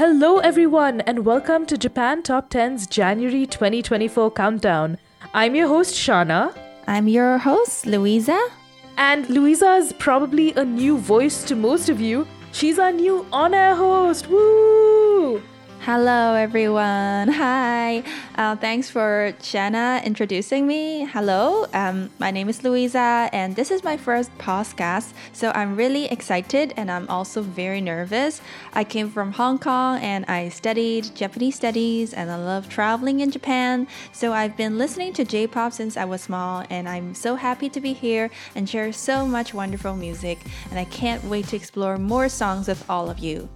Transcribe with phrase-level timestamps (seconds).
[0.00, 4.96] Hello, everyone, and welcome to Japan Top 10's January 2024 countdown.
[5.34, 6.54] I'm your host, Shanna,
[6.86, 8.40] I'm your host, Luisa.
[8.96, 12.26] and Luisa is probably a new voice to most of you.
[12.52, 14.26] She's our new on air host.
[14.28, 15.42] Woo!
[15.84, 17.28] Hello, everyone.
[17.40, 18.02] Hi.
[18.36, 21.06] Uh, thanks for Shanna introducing me.
[21.06, 21.64] Hello.
[21.72, 25.14] Um, my name is Luisa, and this is my first podcast.
[25.32, 28.42] So I'm really excited, and I'm also very nervous.
[28.74, 33.30] I came from Hong Kong, and I studied Japanese studies, and I love traveling in
[33.30, 33.88] Japan.
[34.12, 37.80] So I've been listening to J-pop since I was small, and I'm so happy to
[37.80, 40.40] be here and share so much wonderful music.
[40.68, 43.48] And I can't wait to explore more songs with all of you.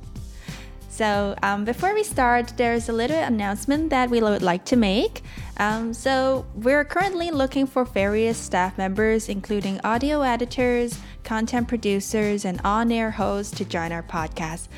[0.95, 5.25] So, um, before we start, there's a little announcement that we would like to make.
[5.57, 12.61] Um, so, we're currently looking for various staff members, including audio editors, content producers, and
[12.65, 14.69] on air hosts to join our podcast.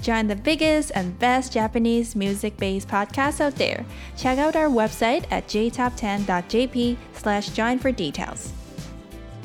[0.00, 3.84] Join the biggest and best Japanese music based podcast out there.
[4.16, 8.50] Check out our website at jtop10.jp slash join for details.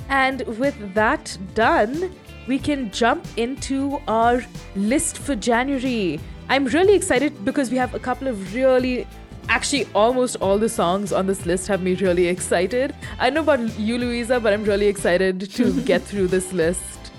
[0.08, 2.16] And with that done,
[2.48, 4.44] we can jump into our
[4.76, 6.20] list for January.
[6.50, 9.08] I'm really excited because we have a couple of really,
[9.48, 12.94] actually, almost all the songs on this list have me really excited.
[13.20, 17.12] I don't know about you, Luisa, but I'm really excited to get through this list.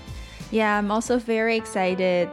[0.50, 2.28] Yeah, I'm also very excited.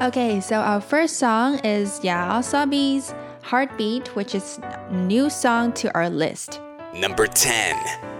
[0.00, 6.08] Okay, so our first song is Yoasobi's Heartbeat, which is a new song to our
[6.08, 6.60] list.
[6.94, 8.17] Number 10.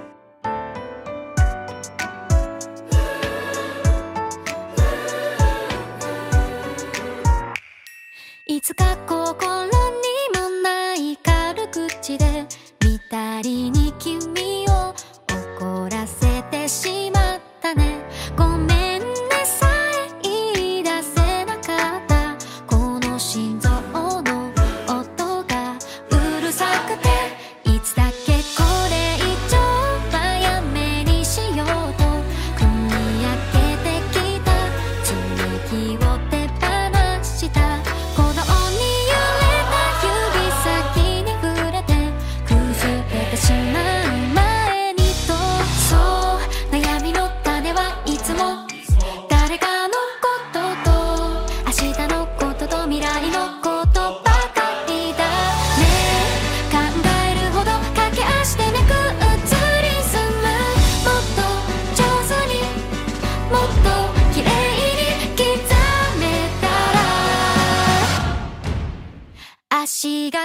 [8.58, 9.70] いつか心に
[10.34, 12.44] もない軽口で
[12.84, 14.17] 見たりに気を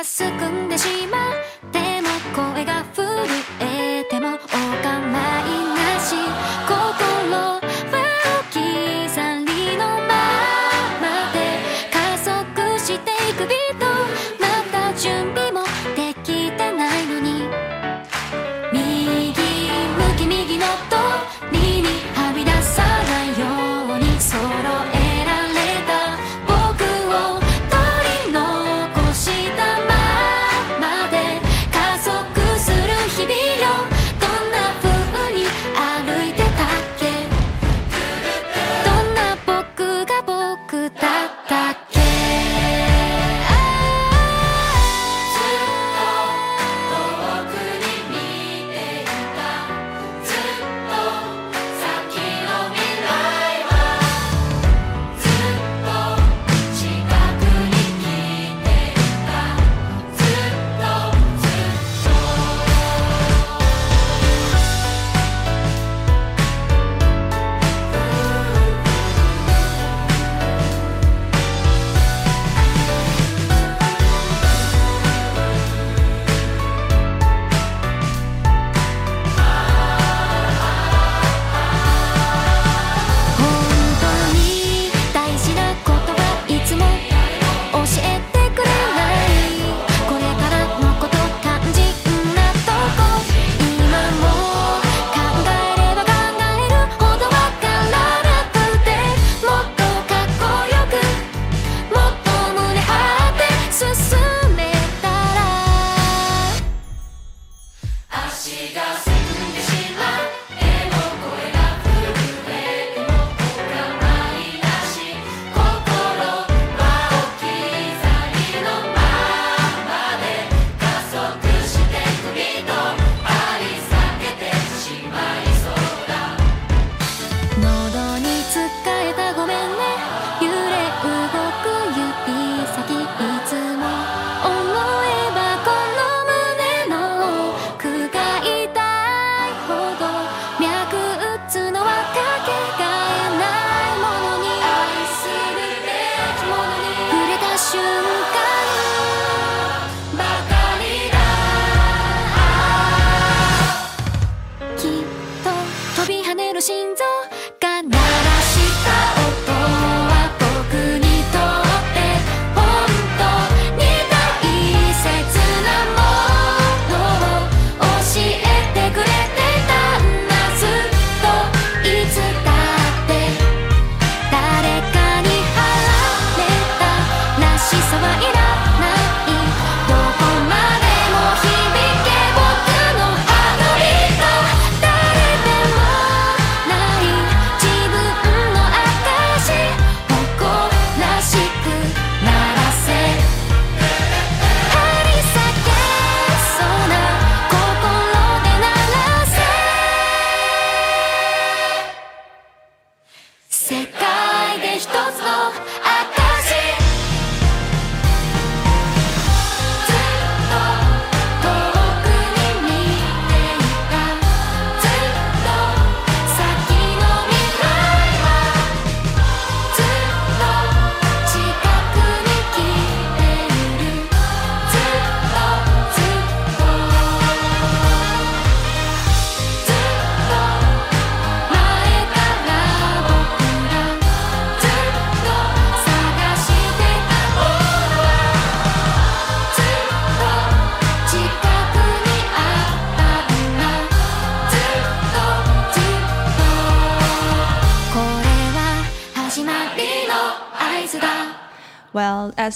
[0.03, 1.52] すくんでしまう。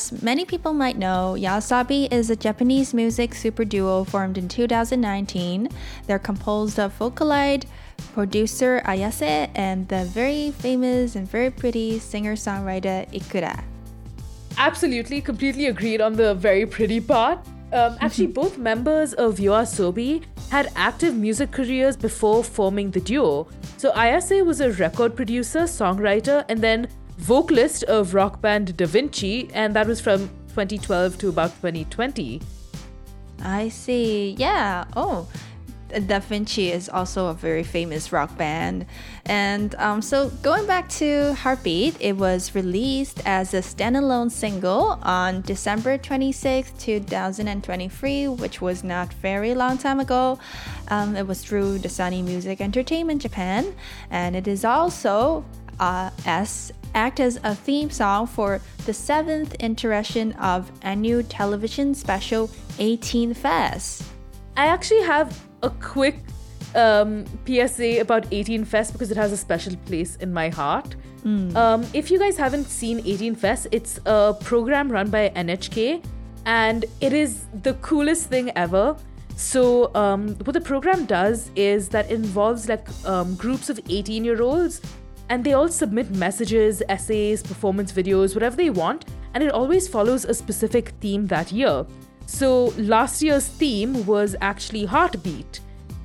[0.07, 5.67] As many people might know, Yoasobi is a Japanese music super duo formed in 2019.
[6.05, 7.65] They're composed of Vocaloid,
[8.13, 13.61] producer Ayase, and the very famous and very pretty singer-songwriter Ikura.
[14.57, 17.39] Absolutely, completely agreed on the very pretty part.
[17.73, 23.49] Um, actually, both members of Yoasobi had active music careers before forming the duo.
[23.75, 29.49] So Ayase was a record producer, songwriter, and then vocalist of rock band Da Vinci,
[29.53, 32.41] and that was from 2012 to about 2020.
[33.43, 34.35] I see.
[34.37, 34.85] Yeah.
[34.95, 35.27] Oh,
[35.89, 38.85] Da Vinci is also a very famous rock band.
[39.25, 45.41] And um, so going back to Heartbeat, it was released as a standalone single on
[45.41, 50.39] December 26, 2023, which was not very long time ago.
[50.89, 53.73] Um, it was through the Sony Music Entertainment Japan,
[54.11, 55.45] and it is also
[55.79, 62.49] uh, as act as a theme song for the seventh iteration of annual television special
[62.79, 64.03] 18 Fest.
[64.55, 66.17] I actually have a quick
[66.73, 70.95] um, PSA about 18 Fest because it has a special place in my heart.
[71.55, 76.03] Um, if you guys haven't seen 18 Fest, it's a program run by NHK
[76.45, 78.95] and it is the coolest thing ever.
[79.35, 84.41] So, um, what the program does is that involves like um, groups of 18 year
[84.41, 84.81] olds
[85.29, 90.25] and they all submit messages, essays, performance videos, whatever they want, and it always follows
[90.25, 91.85] a specific theme that year.
[92.25, 95.59] So last year's theme was actually Heartbeat,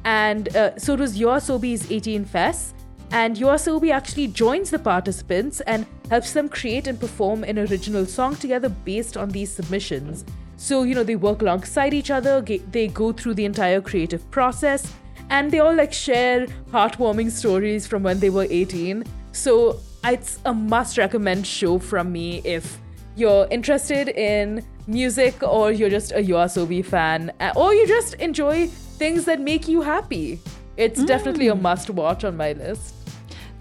[0.05, 2.75] and uh, so it was Yoasobi's 18 Fest,
[3.11, 8.37] and Yoasobi actually joins the participants and helps them create and perform an original song
[8.37, 10.25] together based on these submissions.
[10.57, 14.93] So you know they work alongside each other, they go through the entire creative process,
[15.33, 19.03] and they all like share heartwarming stories from when they were 18.
[19.33, 22.79] So it's a must recommend show from me if
[23.17, 29.25] you're interested in music or you're just a Yoasobi fan or you just enjoy things
[29.25, 30.39] that make you happy.
[30.77, 31.07] It's mm.
[31.07, 32.95] definitely a must watch on my list.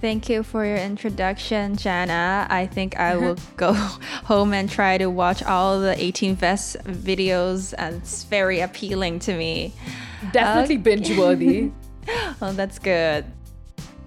[0.01, 2.47] Thank you for your introduction, Shanna.
[2.49, 7.73] I think I will go home and try to watch all the 18 Fest videos,
[7.77, 9.73] and it's very appealing to me.
[10.31, 10.83] Definitely Okay.
[10.83, 11.71] binge worthy.
[12.41, 13.25] Oh, that's good.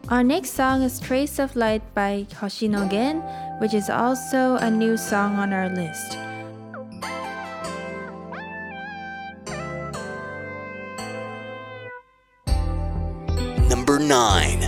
[0.08, 3.22] Our next song is Trace of Light by Hoshino Gen,
[3.60, 6.18] which is also a new song on our list.
[13.68, 14.63] number 9.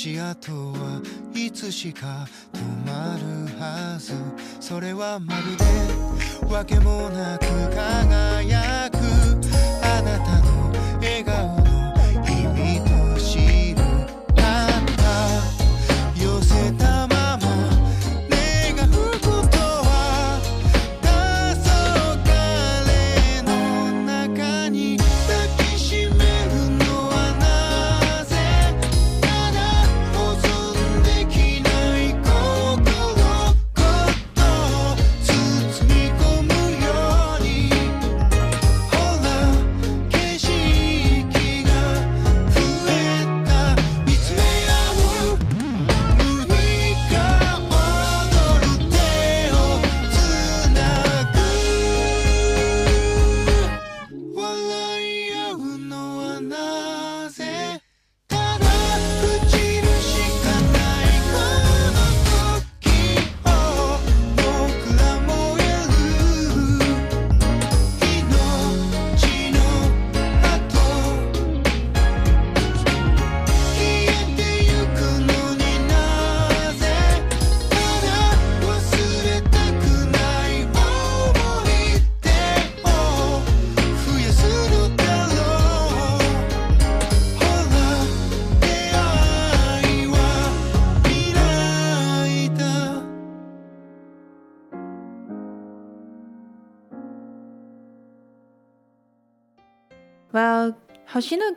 [0.00, 1.02] 足跡は
[1.34, 4.14] いつしか止まるはず。
[4.58, 7.44] それはまるで訳もなく
[7.76, 8.99] 輝く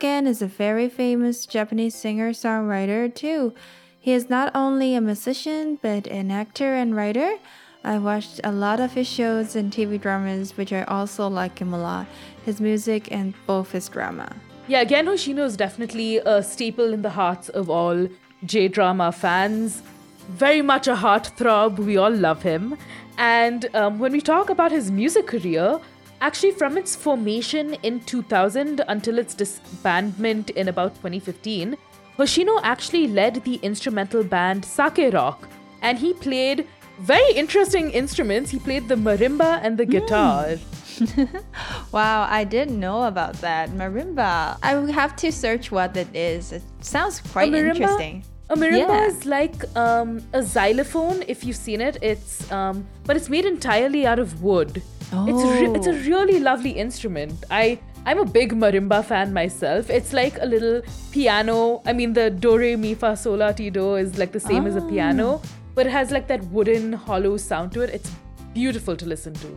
[0.00, 3.54] Gen is a very famous Japanese singer songwriter too.
[3.98, 7.36] He is not only a musician but an actor and writer.
[7.84, 11.72] I watched a lot of his shows and TV dramas, which I also like him
[11.72, 12.06] a lot.
[12.44, 14.34] His music and both his drama.
[14.66, 18.08] Yeah, Gen Hoshino is definitely a staple in the hearts of all
[18.44, 19.82] J drama fans.
[20.30, 21.78] Very much a heartthrob.
[21.78, 22.76] We all love him.
[23.18, 25.78] And um, when we talk about his music career,
[26.20, 31.76] actually from its formation in 2000 until its disbandment in about 2015,
[32.18, 35.48] Hoshino actually led the instrumental band Sake Rock.
[35.82, 36.66] And he played
[37.00, 38.50] very interesting instruments.
[38.50, 40.56] He played the marimba and the guitar.
[41.92, 43.70] Wow, I didn't know about that.
[43.70, 44.58] Marimba.
[44.62, 46.52] I will have to search what it is.
[46.52, 48.24] It sounds quite interesting.
[48.50, 49.06] A marimba Yeah.
[49.06, 51.24] is like um, a xylophone.
[51.26, 54.82] If you've seen it, it's um, but it's made entirely out of wood.
[55.12, 56.04] It's re- it's a Oh.
[56.10, 57.44] really lovely instrument.
[57.50, 59.88] I I'm a big marimba fan myself.
[59.88, 60.82] It's like a little
[61.12, 61.80] piano.
[61.86, 64.66] I mean, the do re mi fa sol la ti do is like the same
[64.66, 65.40] as a piano, Oh.
[65.74, 67.90] but it has like that wooden hollow sound to it.
[68.00, 68.10] It's
[68.52, 69.54] beautiful to listen to.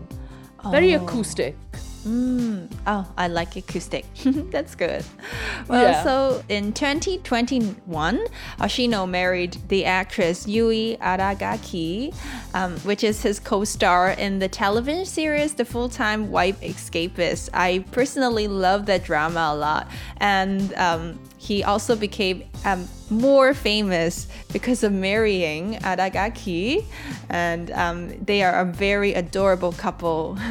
[0.71, 1.03] Very Oh.
[1.03, 1.55] acoustic.
[2.09, 4.05] Oh, I like acoustic.
[4.51, 5.03] That's good.
[5.67, 6.03] Well, Yeah.
[6.03, 8.19] so in 2021,
[8.59, 12.13] Hoshino married the actress Yui Aragaki,
[12.53, 17.49] um, which is his co-star in the television series The Full-Time Wife Escapist.
[17.53, 19.87] I personally love that drama a lot,
[20.17, 26.85] and um, he also became um, more famous because of marrying Aragaki,
[27.29, 30.37] and um, they are a very adorable couple.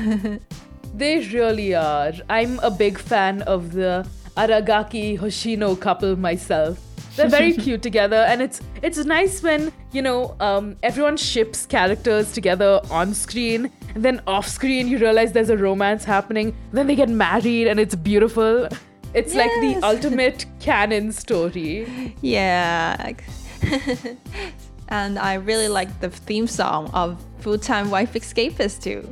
[0.97, 2.15] They really are.
[2.31, 6.79] I'm a big fan of the Aragaki Hoshino couple myself.
[7.17, 12.33] They're very cute together, and it's it's nice when you know um, everyone ships characters
[12.33, 16.57] together on screen, and then off screen you realize there's a romance happening.
[16.73, 18.67] Then they get married, and it's beautiful.
[19.13, 22.15] It's like the ultimate canon story.
[22.23, 23.13] Yeah.
[24.89, 29.07] and I really like the theme song of Full Time Wife Escapist too.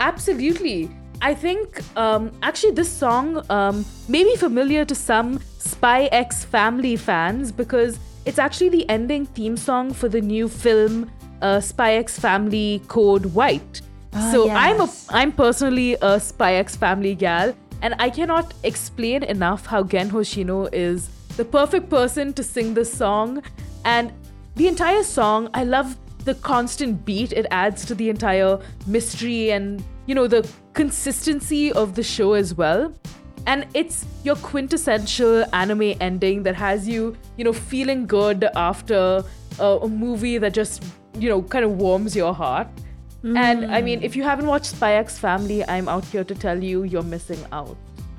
[0.00, 0.90] Absolutely.
[1.22, 6.96] I think um, actually this song um, may be familiar to some Spy X Family
[6.96, 11.10] fans because it's actually the ending theme song for the new film
[11.42, 13.82] uh, Spy X Family Code White.
[14.32, 15.06] so I'm a yes.
[15.10, 20.68] I'm personally a Spy X Family gal, and I cannot explain enough how Gen Hoshino
[20.72, 23.42] is the perfect person to sing this song.
[23.84, 24.12] And
[24.56, 29.82] the entire song, I love the constant beat it adds to the entire mystery and
[30.06, 32.92] you know the consistency of the show as well.
[33.46, 39.24] And it's your quintessential anime ending that has you you know feeling good after
[39.58, 40.84] a, a movie that just
[41.18, 42.68] you know kind of warms your heart.
[43.22, 46.62] And i mean if you haven't watched spy x family i'm out here to tell
[46.62, 47.76] you you're missing out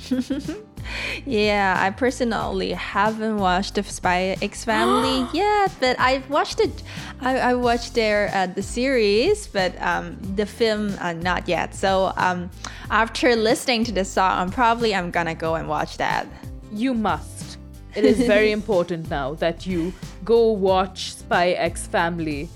[1.26, 6.84] Yeah, I personally haven't watched the Spy X Family yet, but I've watched it.
[7.22, 11.76] I, I watched their uh, the series, but um, the film uh, not yet.
[11.76, 12.50] So um,
[12.90, 16.26] after listening to the song, I'm probably I'm gonna go and watch that.
[16.74, 17.58] you must
[17.96, 22.48] it is very important now that you go watch spy x family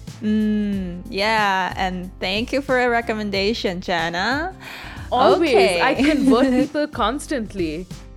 [1.09, 4.55] Yeah, and thank you for a recommendation, Shanna.
[5.11, 5.49] Always.
[5.49, 5.81] Okay.
[5.81, 7.85] I convert people constantly.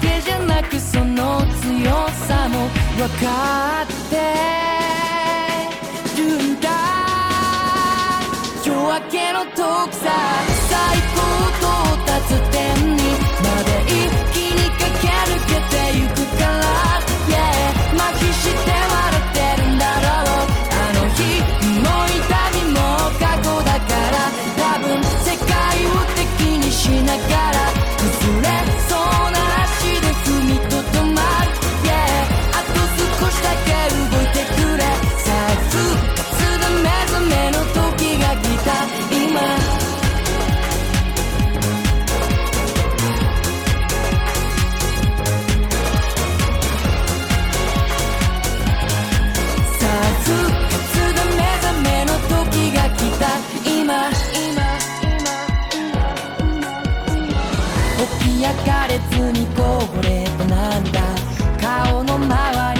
[0.00, 4.16] けじゃなくその強さも分かって
[6.20, 6.22] る
[6.54, 6.70] んだ。
[8.64, 10.49] 夜明けの遠くさ
[58.40, 61.02] 焼かれずにこぼれた涙
[61.60, 62.79] 顔の周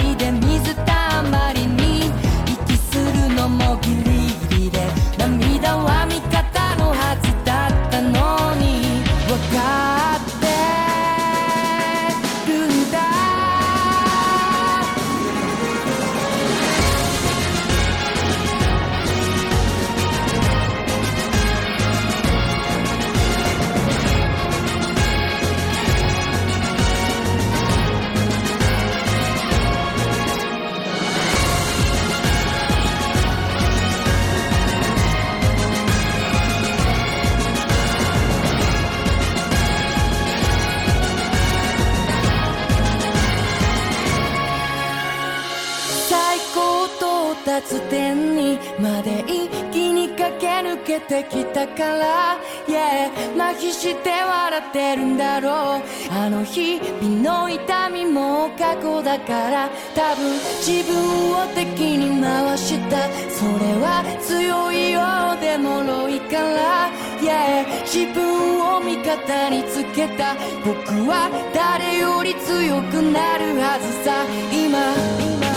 [50.91, 55.81] けてきたから、yeah、麻痺して笑ってるんだろう。
[56.11, 59.69] あの日々の痛みも過去だから。
[59.95, 63.07] 多分自分を敵に回した。
[63.29, 64.99] それは強いよ
[65.37, 66.89] うで脆いから、
[67.21, 70.35] yeah、自分を味方につけた。
[70.65, 70.75] 僕
[71.07, 74.25] は誰より強くなるはずさ。
[74.51, 75.50] 今。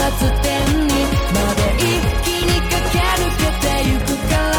[0.00, 0.56] 達点
[0.88, 1.84] にまで一
[2.24, 4.56] 気に駆け抜けてゆくから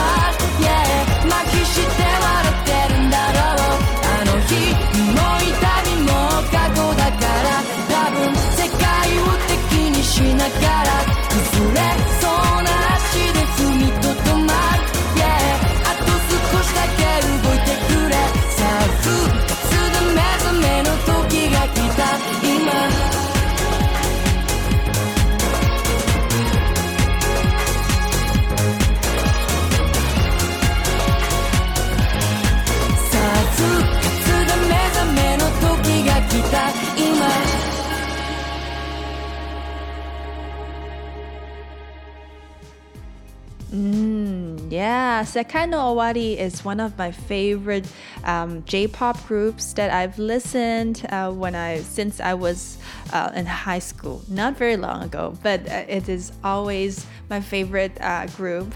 [0.61, 3.81] Yeah 麻痺して笑ってるんだろう。
[4.05, 4.53] あの日
[5.17, 5.57] も痛
[5.89, 6.09] みも
[6.51, 7.49] 過去だから。
[7.89, 8.21] 多分
[8.53, 8.85] 世界
[9.17, 10.89] を敵にしながら。
[11.31, 12.20] 崩れ
[44.81, 47.85] yeah, Sekai no Owari is one of my favorite
[48.23, 52.79] um, J-pop groups that I've listened uh, when I since I was
[53.13, 54.23] uh, in high school.
[54.27, 58.73] Not very long ago, but uh, it is always my favorite uh, group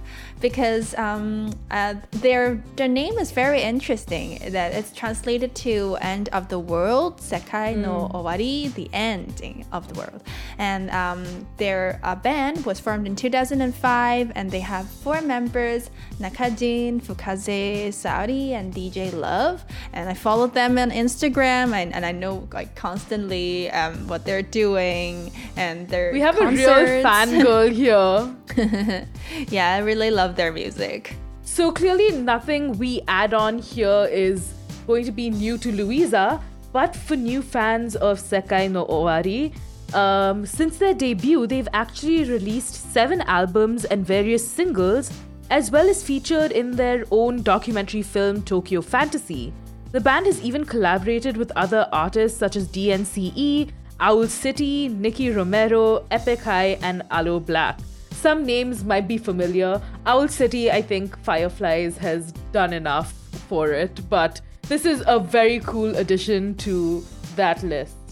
[0.49, 4.37] because um, uh, their their name is very interesting.
[4.51, 9.95] That it's translated to "end of the world." Sekai no Owari, the ending of the
[10.01, 10.21] world,
[10.59, 11.25] and um,
[11.57, 18.51] their uh, band was formed in 2005, and they have four members: Nakajin, Fukase, Saori,
[18.51, 19.65] and DJ Love.
[19.93, 24.41] And I followed them on Instagram, and, and I know like constantly um, what they're
[24.41, 27.05] doing and their We have a real concerts.
[27.05, 29.07] fangirl here.
[29.49, 31.15] yeah, I really love their music.
[31.43, 34.53] So clearly, nothing we add on here is
[34.87, 39.53] going to be new to Luisa, but for new fans of Sekai no Owari,
[39.93, 45.11] um, since their debut, they've actually released seven albums and various singles,
[45.49, 49.53] as well as featured in their own documentary film Tokyo Fantasy.
[49.91, 56.05] The band has even collaborated with other artists such as DNCE, Owl City, Nicky Romero,
[56.11, 57.79] Epic High, and Aloe Blacc.
[58.11, 59.81] Some names might be familiar.
[60.05, 63.13] Owl City, I think Fireflies has done enough
[63.47, 67.05] for it, but this is a very cool addition to
[67.35, 68.04] that list.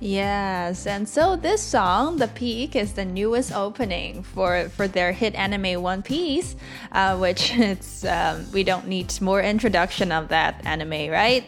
[0.00, 5.34] Yes, and so this song, The Peak, is the newest opening for, for their hit
[5.34, 6.54] anime One Piece,
[6.92, 11.44] uh, which it's um, we don't need more introduction of that anime, right?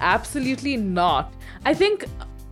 [0.00, 1.32] Absolutely not.
[1.64, 2.04] I think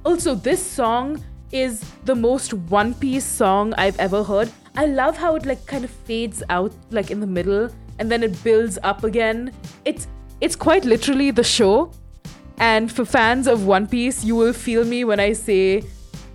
[0.05, 4.51] also this song is the most One Piece song I've ever heard.
[4.77, 8.23] I love how it like kind of fades out like in the middle and then
[8.25, 9.53] it builds up again.
[9.85, 10.09] It's
[10.41, 11.93] it's quite literally the show.
[12.61, 15.83] And for fans of One Piece, you will feel me when I say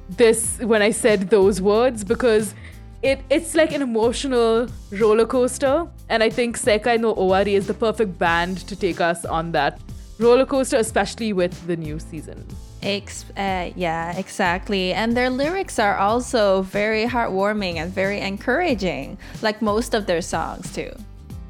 [0.10, 2.54] this when I said those words because
[3.02, 7.74] it it's like an emotional roller coaster and I think Sekai no Owari is the
[7.74, 9.80] perfect band to take us on that
[10.20, 12.46] roller coaster especially with the new season.
[12.82, 14.94] Ex- uh, yeah, exactly.
[14.94, 20.72] And their lyrics are also very heartwarming and very encouraging, like most of their songs,
[20.72, 20.92] too.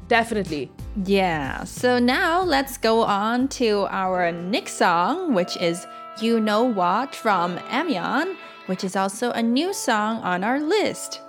[0.08, 0.70] Definitely.
[1.04, 1.64] Yeah.
[1.64, 5.86] So now let's go on to our next song, which is
[6.20, 11.20] You Know What from Aimyon, which is also a new song on our list.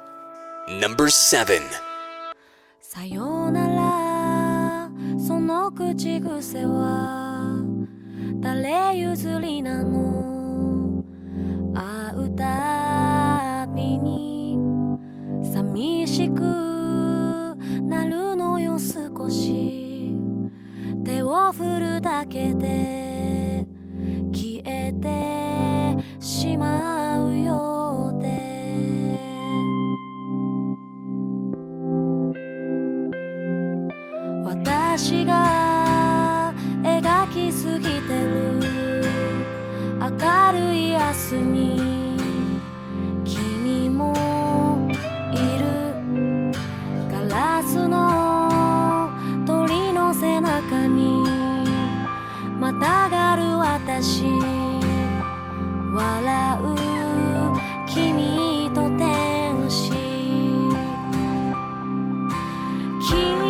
[0.70, 1.64] Number 7.
[18.80, 20.16] 少し
[21.04, 23.66] 手を振るだけで
[24.32, 28.28] 消えてしまうようで。
[34.46, 38.62] 私が描きすぎてる
[40.00, 40.08] 明
[40.52, 42.18] るい明日に
[43.26, 44.14] 君も
[45.34, 45.66] いる。
[47.12, 48.37] ガラスの
[52.80, 54.26] たがる私。
[55.94, 56.76] 笑う
[57.88, 59.92] 君と天使。
[63.10, 63.47] 君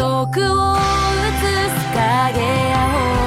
[0.00, 3.19] 孤独を映す影や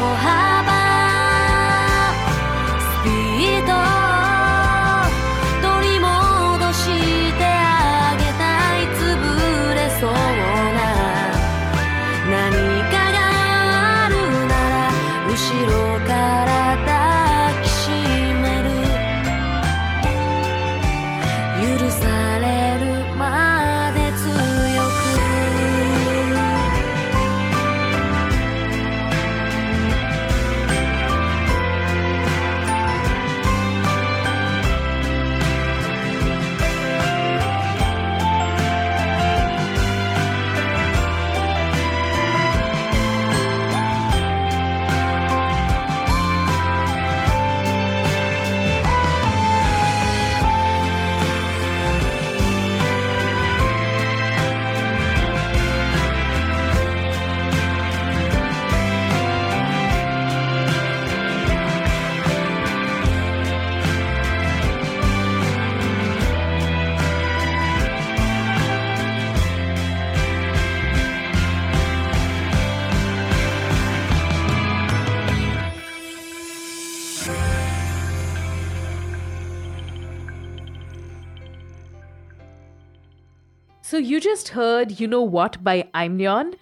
[84.04, 86.56] you just heard You Know What by Aimyon.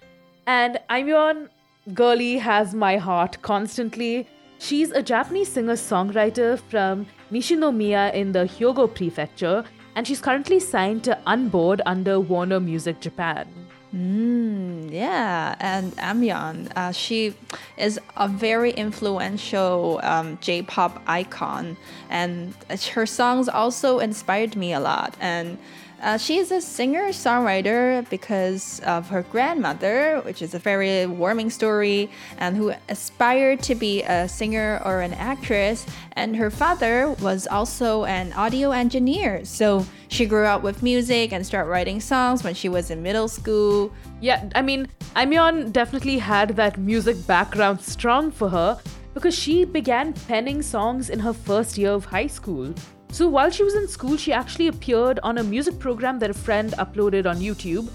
[0.46, 1.48] And Aimyon,
[1.92, 4.28] girly, has my heart constantly.
[4.58, 9.64] She's a Japanese singer songwriter from Nishinomiya in the Hyogo Prefecture,
[9.96, 13.48] and she's currently signed to unBORDE under Warner Music Japan.
[13.92, 17.34] Mm, yeah, and Aimyon, uh, she
[17.76, 21.76] is a very influential um, J-pop icon,
[22.08, 22.54] and
[22.94, 25.14] her songs also inspired me a lot.
[25.20, 25.58] And
[26.02, 31.48] uh, she is a singer songwriter because of her grandmother, which is a very warming
[31.48, 35.86] story, and who aspired to be a singer or an actress.
[36.12, 39.44] And her father was also an audio engineer.
[39.44, 43.28] So she grew up with music and started writing songs when she was in middle
[43.28, 43.92] school.
[44.20, 48.78] Yeah, I mean, Aimyon definitely had that music background strong for her
[49.14, 52.74] because she began penning songs in her first year of high school.
[53.12, 56.34] So while she was in school, she actually appeared on a music program that a
[56.34, 57.90] friend uploaded on YouTube,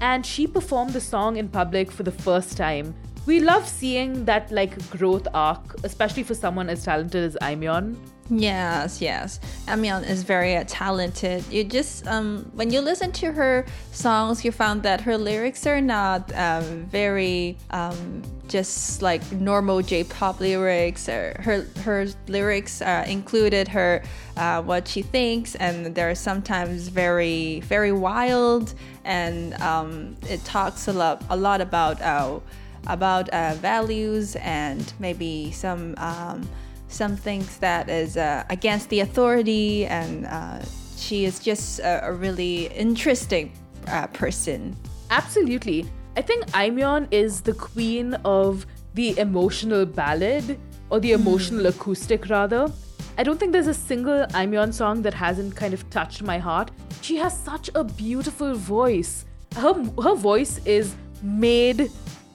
[0.00, 2.94] and she performed the song in public for the first time.
[3.26, 7.96] We love seeing that like growth arc, especially for someone as talented as Aimyon.
[8.34, 9.40] Yes, yes.
[9.66, 11.44] Aimyon is very uh, talented.
[11.52, 15.82] You just um, when you listen to her songs, you found that her lyrics are
[15.82, 21.10] not um, very um, just like normal J-pop lyrics.
[21.10, 24.02] Or her her lyrics uh, included her
[24.38, 28.72] uh, what she thinks, and they're sometimes very very wild,
[29.04, 32.40] and um, it talks a lot a lot about uh,
[32.86, 35.94] about uh, values and maybe some.
[35.98, 36.48] Um,
[36.92, 40.60] some things that is uh, against the authority, and uh,
[40.96, 43.52] she is just a, a really interesting
[43.88, 44.76] uh, person.
[45.10, 45.86] Absolutely.
[46.16, 50.58] I think Aimyon is the queen of the emotional ballad,
[50.90, 52.70] or the emotional acoustic, rather.
[53.18, 56.70] I don't think there's a single Aimyon song that hasn't kind of touched my heart.
[57.00, 59.24] She has such a beautiful voice.
[59.56, 61.90] Her, her voice is made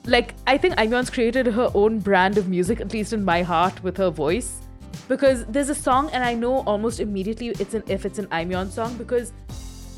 [0.07, 3.83] like I think Aimyon's created her own brand of music, at least in my heart,
[3.83, 4.61] with her voice.
[5.07, 8.69] Because there's a song, and I know almost immediately it's an if it's an Aimyon
[8.69, 9.31] song because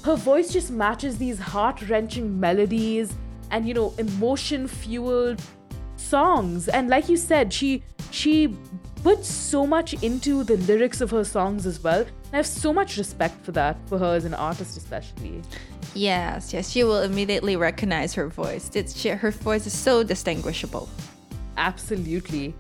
[0.04, 3.14] her voice just matches these heart-wrenching melodies
[3.52, 5.42] and you know emotion-fueled
[5.96, 6.68] songs.
[6.68, 8.56] And like you said, she she
[9.04, 12.02] puts so much into the lyrics of her songs as well.
[12.02, 15.42] And I have so much respect for that, for her as an artist especially.
[15.96, 18.70] Yes, yes, you will immediately recognize her voice.
[18.74, 20.90] It's, she, her voice is so distinguishable.
[21.58, 22.54] Absolutely.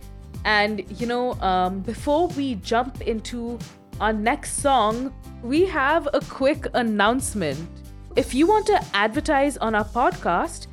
[0.46, 3.60] And you know, um, before we jump into
[4.00, 7.60] our next song, we have a quick announcement.
[8.16, 10.68] If you want to advertise on our podcast,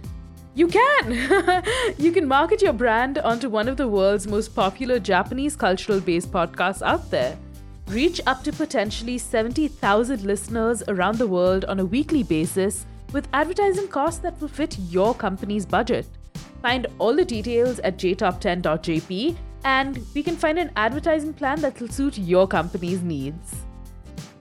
[0.56, 1.62] you can.
[1.98, 6.32] you can market your brand onto one of the world's most popular Japanese cultural based
[6.32, 7.38] podcasts out there.
[7.88, 13.86] Reach up to potentially 70,000 listeners around the world on a weekly basis with advertising
[13.86, 16.06] costs that will fit your company's budget.
[16.62, 21.88] Find all the details at jtop10.jp and we can find an advertising plan that will
[21.88, 23.56] suit your company's needs.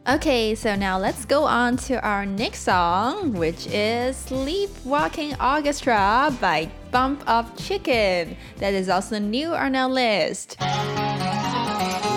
[0.08, 6.68] Okay, so now let's go on to our next song, which is Sleepwalking Orchestra by
[6.90, 8.36] Bump of Chicken.
[8.58, 10.56] That is also new on our list.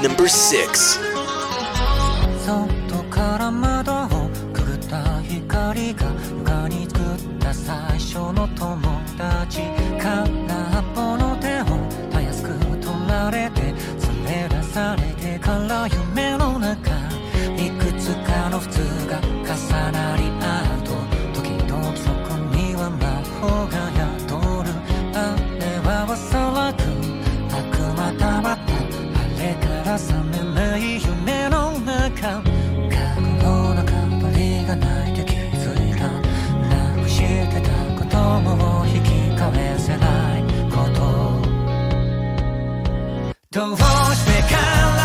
[0.01, 0.99] Number 6.
[2.45, 8.77] 外から窓をくぐった光が床に作った最初の友
[9.17, 9.61] 達
[10.01, 10.25] 空っ
[10.95, 16.96] ぽの手をたやすく取られて連れ出されてから夢の中いく
[18.48, 20.92] つかの普通が重なり合うと
[21.34, 23.04] 時々そこには魔
[23.40, 24.32] 法が宿
[24.64, 24.72] る
[25.14, 25.16] あ
[25.60, 26.80] れはおそらく
[27.52, 27.60] 悪
[27.96, 33.84] 魔たまったあれから覚めない夢の中過去の中
[34.20, 36.08] 鳥がないて気づいた
[36.68, 37.68] なくしてた
[37.98, 41.00] ことも引き返せないこと
[43.50, 43.82] どうし
[44.26, 44.97] て体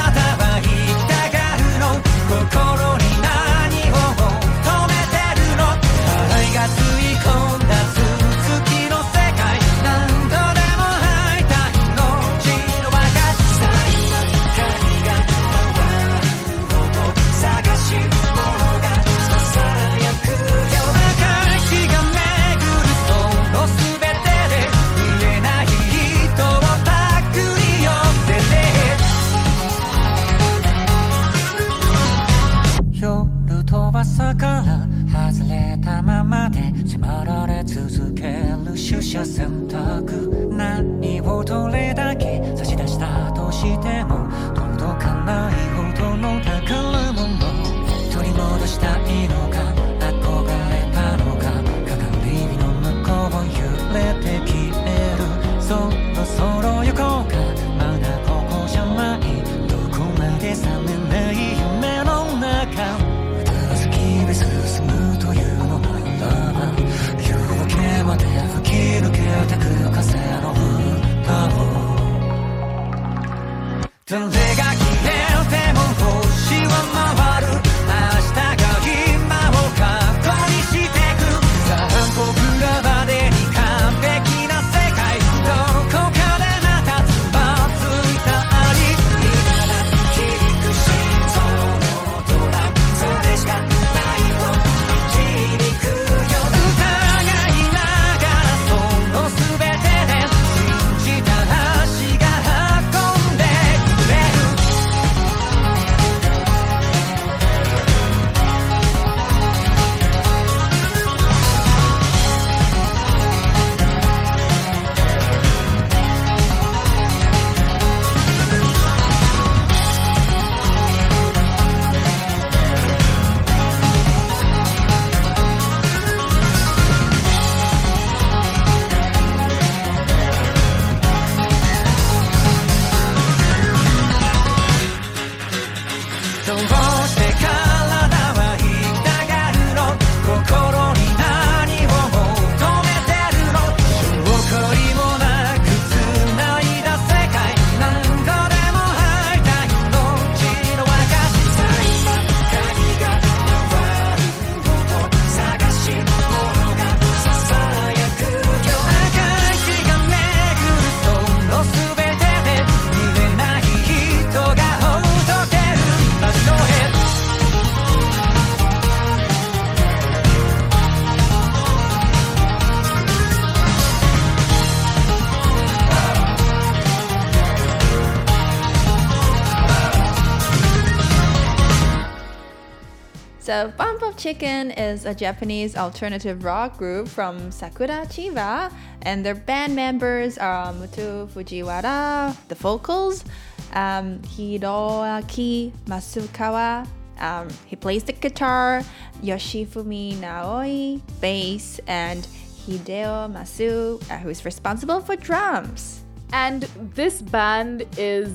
[183.44, 188.72] So, Bump of Chicken is a Japanese alternative rock group from Sakura Chiba,
[189.02, 193.26] and their band members are Motoo Fujiwara, the vocals,
[193.74, 196.88] um, Hiroaki Masukawa,
[197.20, 198.82] um, he plays the guitar,
[199.22, 202.26] Yoshifumi Naoi, bass, and
[202.66, 206.06] Hideo Masu, uh, who is responsible for drums.
[206.32, 206.62] And
[206.96, 208.34] this band is,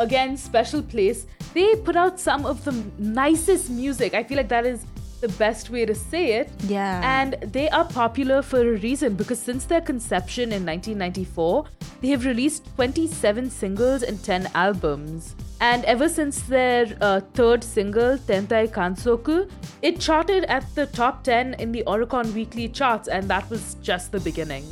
[0.00, 1.26] again, special place.
[1.54, 4.14] They put out some of the nicest music.
[4.14, 4.84] I feel like that is
[5.20, 6.50] the best way to say it.
[6.66, 7.00] Yeah.
[7.04, 11.66] And they are popular for a reason because since their conception in 1994,
[12.00, 15.36] they have released 27 singles and 10 albums.
[15.60, 19.50] And ever since their uh, third single, Tentai Kansoku,
[19.82, 24.10] it charted at the top 10 in the Oricon Weekly charts, and that was just
[24.10, 24.64] the beginning.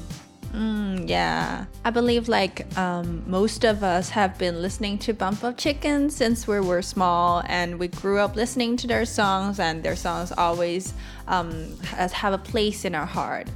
[0.55, 6.11] Yeah, I believe like um, most of us have been listening to Bump of Chicken
[6.11, 10.33] since we were small, and we grew up listening to their songs, and their songs
[10.37, 10.93] always
[11.27, 13.49] um, have a place in our heart.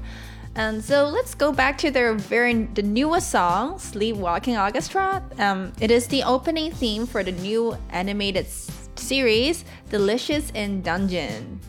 [0.54, 5.22] And so let's go back to their very the newest song, Sleepwalking Orchestra.
[5.38, 8.46] Um, it is the opening theme for the new animated
[8.96, 11.60] series, Delicious in Dungeon.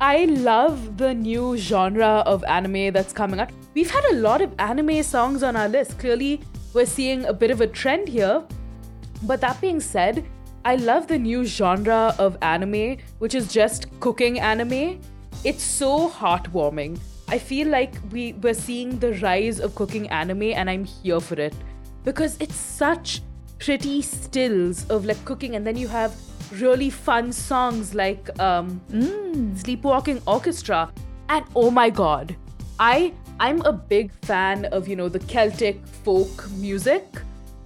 [0.00, 3.50] I love the new genre of anime that's coming out.
[3.78, 6.00] We've had a lot of anime songs on our list.
[6.00, 6.40] Clearly,
[6.74, 8.42] we're seeing a bit of a trend here.
[9.22, 10.26] But that being said,
[10.64, 15.00] I love the new genre of anime, which is just cooking anime.
[15.44, 16.98] It's so heartwarming.
[17.28, 21.38] I feel like we, we're seeing the rise of cooking anime, and I'm here for
[21.40, 21.54] it.
[22.02, 23.22] Because it's such
[23.60, 26.16] pretty stills of like cooking, and then you have
[26.54, 28.80] really fun songs like um,
[29.54, 30.92] Sleepwalking Orchestra.
[31.28, 32.34] And oh my god,
[32.80, 37.04] I I'm a big fan of, you know, the Celtic folk music.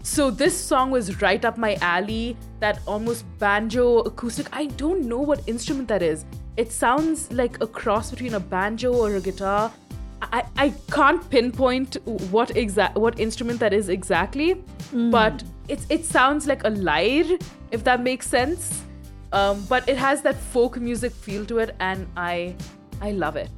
[0.03, 4.49] So this song was right up my alley, that almost banjo acoustic.
[4.53, 6.25] I don't know what instrument that is.
[6.57, 9.73] It sounds like a cross between a banjo or a guitar.
[10.21, 11.97] I, I can't pinpoint
[12.31, 14.63] what exact what instrument that is exactly,
[15.11, 17.39] but it's it sounds like a lyre,
[17.71, 18.83] if that makes sense.
[19.33, 22.55] Um, but it has that folk music feel to it, and I
[23.01, 23.51] I love it.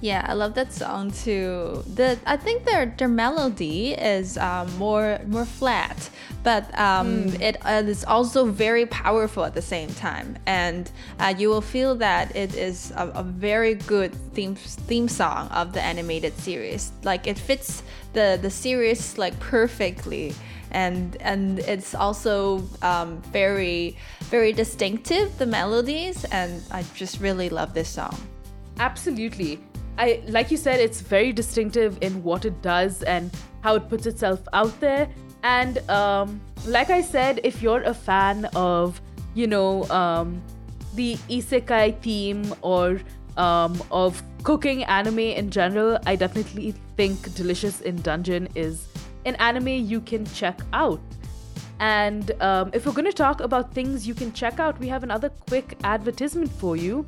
[0.00, 1.82] Yeah, I love that song too.
[1.94, 6.08] The I think their their melody is um, more more flat,
[6.44, 10.88] but um, it uh, is also very powerful at the same time, and
[11.18, 15.72] uh, you will feel that it is a, a very good theme theme song of
[15.72, 16.92] the animated series.
[17.02, 17.82] Like it fits
[18.12, 20.32] the the series like perfectly,
[20.70, 23.96] and and it's also um, very
[24.30, 28.16] very distinctive the melodies, and I just really love this song.
[28.78, 29.58] Absolutely.
[29.98, 33.30] I like you said, it's very distinctive in what it does and
[33.62, 35.08] how it puts itself out there.
[35.42, 39.00] And um, like I said, if you're a fan of,
[39.34, 40.40] you know, um,
[40.94, 43.00] the isekai theme or
[43.36, 48.88] um, of cooking anime in general, I definitely think Delicious in Dungeon is
[49.24, 51.00] an anime you can check out.
[51.80, 55.04] And um, if we're going to talk about things you can check out, we have
[55.04, 57.06] another quick advertisement for you.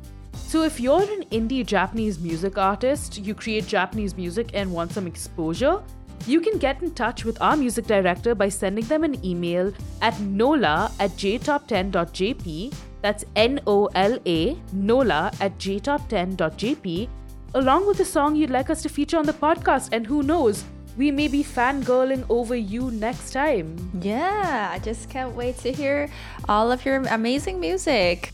[0.51, 5.07] So, if you're an indie Japanese music artist, you create Japanese music and want some
[5.07, 5.81] exposure,
[6.27, 9.71] you can get in touch with our music director by sending them an email
[10.01, 12.73] at nola at jtop10.jp.
[13.01, 17.07] That's N O L A, nola at jtop10.jp,
[17.53, 19.93] along with a song you'd like us to feature on the podcast.
[19.93, 20.65] And who knows,
[20.97, 23.77] we may be fangirling over you next time.
[24.01, 26.09] Yeah, I just can't wait to hear
[26.49, 28.33] all of your amazing music.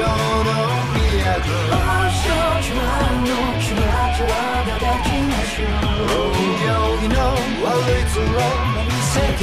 [0.00, 0.80] 情の
[4.16, 4.32] ちは
[4.66, 6.68] 叩きましょう運行
[7.00, 7.16] 儀の
[7.64, 8.40] 悪い面を
[8.84, 9.40] 見せて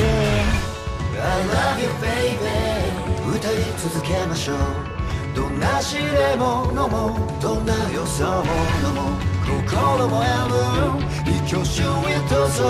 [1.20, 4.97] I love you baby 歌い続けましょう
[5.38, 8.42] どんな試練も飲もうどんな予想も
[8.82, 10.98] 飲もう心もやむ
[11.30, 12.66] 一挙手へと走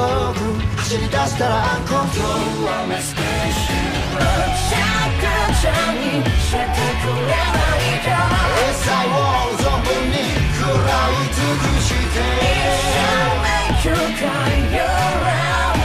[0.76, 3.24] 走り出したらアンコントロール You are my special
[3.56, 6.04] シャッターちゃんに
[6.44, 8.12] してくれないか
[8.60, 9.24] エサイを
[9.56, 10.28] 存分に
[10.60, 12.20] 食らい尽くして
[12.52, 13.00] 一生
[13.48, 14.28] make you cry
[14.76, 14.92] you're
[15.24, 15.80] out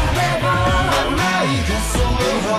[0.99, 1.15] 甘
[1.45, 2.03] いがする
[2.43, 2.59] ほ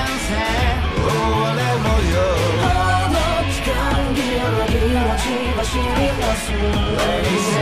[5.61, 6.51] 走ります。
[6.51, 7.53] 冷静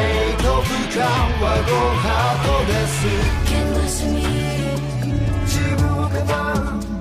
[0.42, 1.04] と不感
[1.42, 3.04] はごハートです
[5.46, 6.24] 自分を語る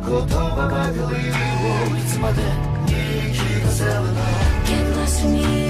[0.08, 1.06] 言葉ばかりを
[1.96, 2.42] いつまで
[2.88, 4.18] 言い聞かせるの
[5.06, 5.67] 生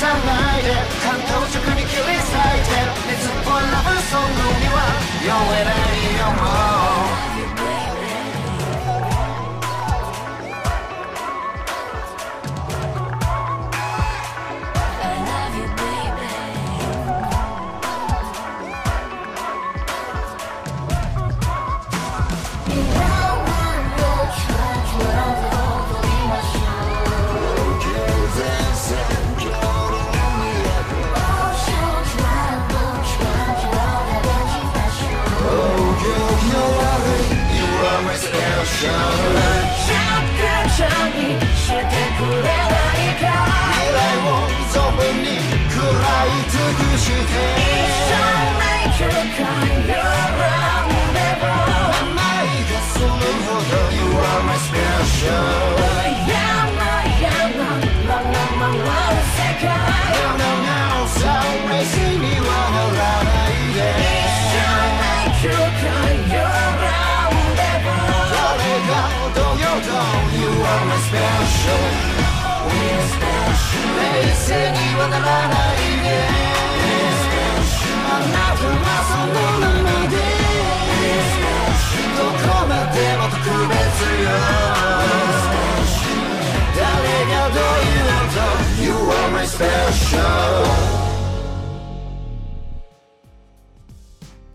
[0.00, 0.70] さないで
[1.04, 4.80] 感動直に切り裂いて熱っぽいラブソングには
[5.20, 6.69] 酔えないよ
[38.88, 41.39] 了 chapter。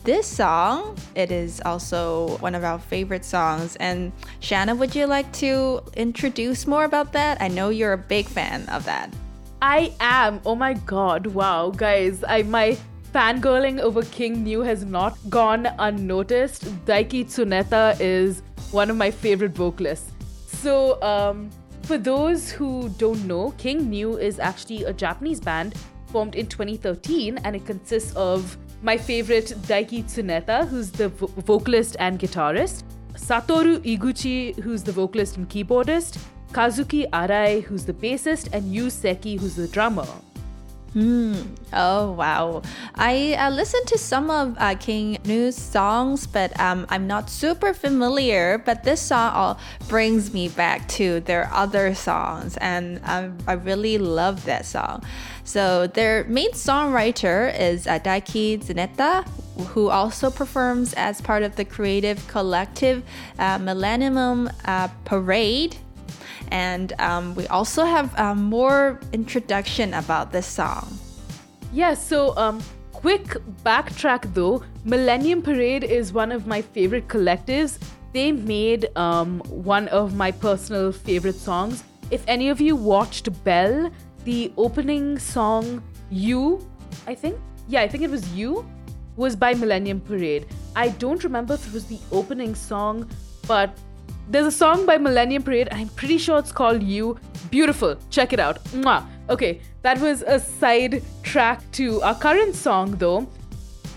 [0.04, 3.76] This song, it is also one of our favorite songs.
[3.78, 7.41] And Shanna, would you like to introduce more about that?
[7.41, 9.10] I know you're a big fan of that.
[9.62, 10.41] I am.
[10.45, 11.28] Oh my god.
[11.28, 12.24] Wow, guys.
[12.28, 12.78] I my
[13.14, 16.66] fangirling over King Gnu has not gone unnoticed.
[16.86, 18.41] Daiki Tsuneta is
[18.72, 20.12] one of my favorite vocalists.
[20.47, 21.49] So, um,
[21.84, 25.76] for those who don't know, King Gnu is actually a Japanese band
[26.08, 31.95] formed in 2013 and it consists of my favorite Daiki Tsuneta, who's the vo- vocalist
[31.99, 32.84] and guitarist,
[33.14, 36.18] Satoru Iguchi, who's the vocalist and keyboardist,
[36.56, 40.08] Kazuki Arai, who's the bassist, and Yu Seki, who's the drummer.
[40.93, 41.36] Hmm.
[41.74, 42.62] Oh, wow.
[42.95, 47.74] I uh, listened to some of uh, King Gnu's songs, but um, I'm not super
[47.74, 48.58] familiar.
[48.58, 53.97] But this song all brings me back to their other songs, and um, I really
[53.97, 55.03] love that song.
[55.43, 59.28] So, their main songwriter is uh, Daiki Tsuneta,
[59.74, 63.03] who also performs as part of the creative collective
[63.38, 65.76] uh, Millennium uh, Parade.
[66.51, 70.97] And um, we also have uh, more introduction about this song.
[71.74, 72.62] Yeah, so um
[72.93, 74.64] quick backtrack though.
[74.86, 77.80] Millennium Parade is one of my favorite collectives.
[78.14, 81.84] They made um one of my personal favorite songs.
[82.12, 83.91] If any of you watched Belle,
[84.24, 86.66] the opening song You,
[87.08, 87.38] I think.
[87.68, 88.66] Yeah, I think it was You
[89.18, 90.45] was by Millennium Parade.
[90.76, 93.10] I don't remember if it was the opening song,
[93.47, 93.78] but
[94.28, 95.68] there's a song by Millennium Parade.
[95.72, 97.18] I'm pretty sure it's called You.
[97.50, 97.96] Beautiful.
[98.10, 98.64] Check it out.
[98.66, 99.06] Mwah.
[99.30, 103.28] Okay, that was a side track to our current song, though.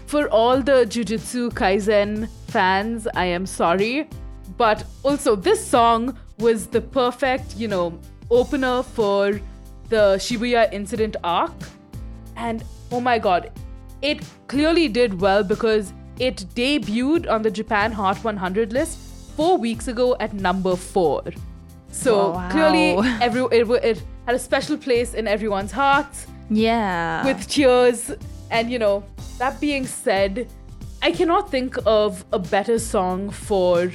[0.06, 4.08] For all the Jujutsu Kaisen fans, I am sorry.
[4.56, 7.98] But also, this song was the perfect, you know,
[8.30, 9.40] opener for
[9.88, 11.52] the Shibuya incident arc.
[12.36, 13.50] And oh my god,
[14.02, 19.07] it clearly did well because it debuted on the Japan Hot 100 list
[19.38, 21.22] four weeks ago at number four.
[21.90, 22.48] So Wow.
[22.52, 22.88] clearly,
[23.26, 27.24] every it, it had a special place in everyone's hearts Yeah.
[27.24, 28.00] with cheers.
[28.50, 29.04] And you know,
[29.38, 30.48] that being said,
[31.02, 33.92] I cannot think of a better song for,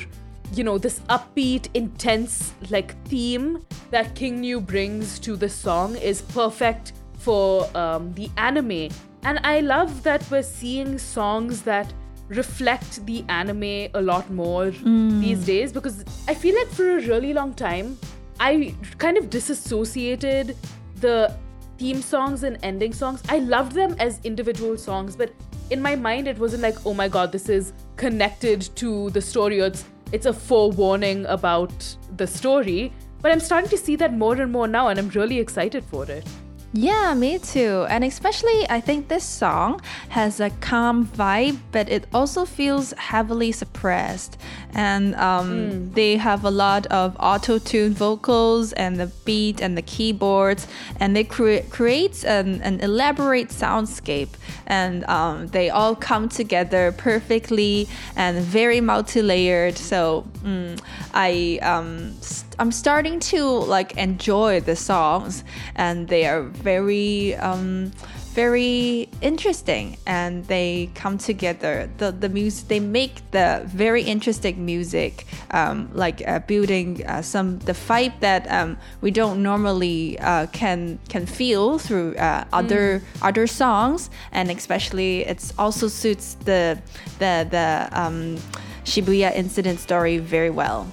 [0.57, 3.49] you know, this upbeat, intense like theme
[3.91, 6.93] that King Gnu brings to the song is perfect
[7.25, 8.89] for um, the anime.
[9.23, 11.91] And I love that we're seeing songs that
[12.35, 15.19] reflect the anime a lot more hmm.
[15.19, 17.97] these days because I feel like for a really long time
[18.39, 20.55] I kind of disassociated
[20.99, 21.35] the
[21.77, 23.21] theme songs and ending songs.
[23.29, 25.31] I loved them as individual songs, but
[25.69, 29.61] in my mind it wasn't like, oh my god, this is connected to the story
[29.61, 31.73] or it's it's a forewarning about
[32.17, 32.93] the story.
[33.21, 36.03] But I'm starting to see that more and more now and I'm really excited for
[36.05, 36.27] it.
[36.75, 37.85] Yeah, me too.
[37.87, 43.51] And especially, I think this song has a calm vibe, but it also feels heavily
[43.51, 44.39] suppressed.
[44.73, 50.67] And um, they have a lot of auto-tuned vocals and the beat and the keyboards,
[50.99, 54.29] and they cre- create an, an elaborate soundscape.
[54.65, 59.77] And um, they all come together perfectly and very multi layered.
[59.77, 60.79] So mm,
[61.13, 61.59] I.
[61.61, 65.43] Um, st- I'm starting to like enjoy the songs,
[65.75, 67.91] and they are very, um,
[68.33, 71.89] very interesting, and they come together.
[71.97, 77.59] The the music they make the very interesting music, um, like uh, building uh, some
[77.59, 83.47] the vibe that um, we don't normally uh, can can feel through uh, other other
[83.47, 86.81] songs, and especially it's also suits the
[87.19, 88.37] the the um,
[88.83, 90.87] Shibuya incident story very well.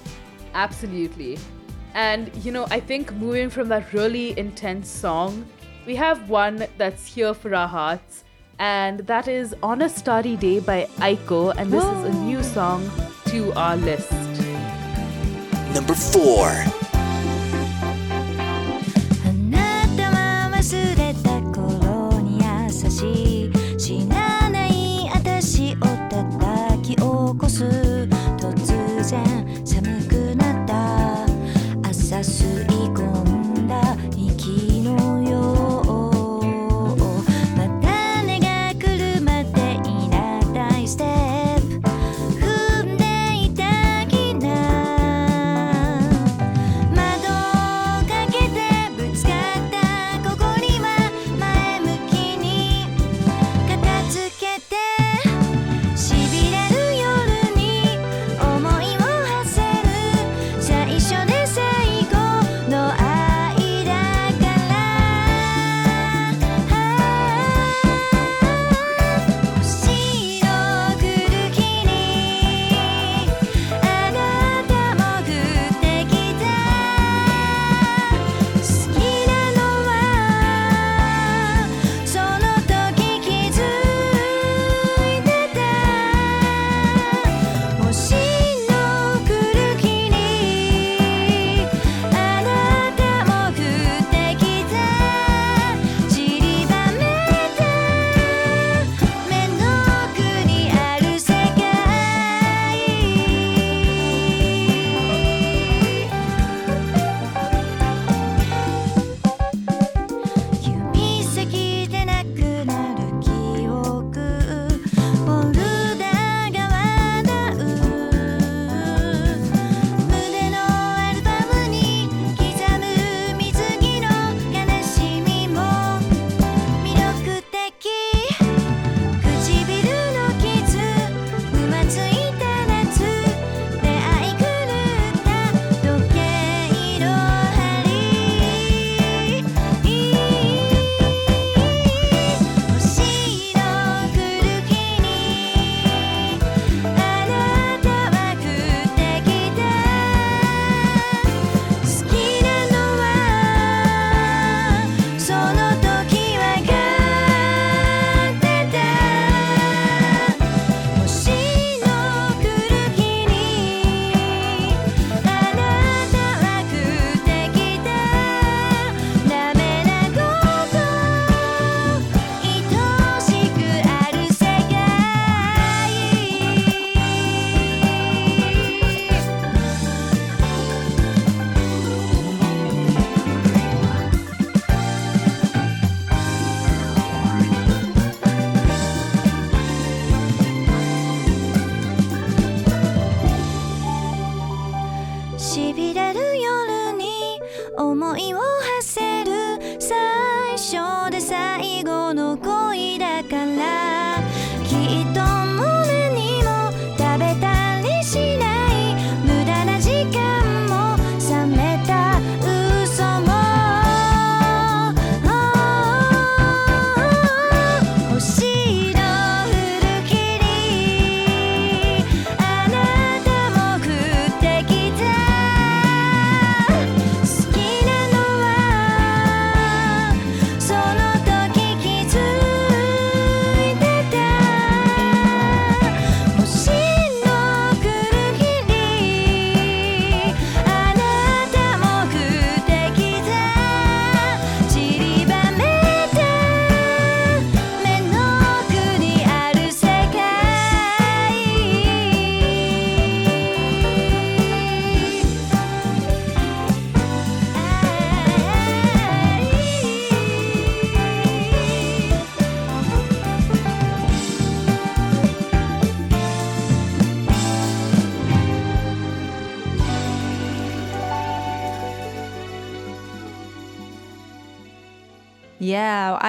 [0.53, 1.37] Absolutely.
[1.93, 5.45] And you know, I think moving from that really intense song,
[5.85, 8.23] we have one that's here for our hearts,
[8.59, 12.89] and that is On a Starry Day by Aiko, and this is a new song
[13.25, 14.11] to our list.
[15.73, 16.80] Number 4.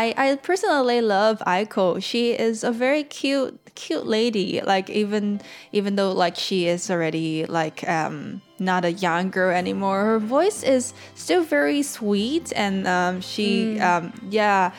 [0.03, 2.03] I, I personally love Aiko.
[2.03, 4.61] She is a very cute cute lady.
[4.61, 5.41] Like even
[5.71, 10.63] even though like she is already like um not a young girl anymore, her voice
[10.65, 14.73] is still very sweet and um she um yeah.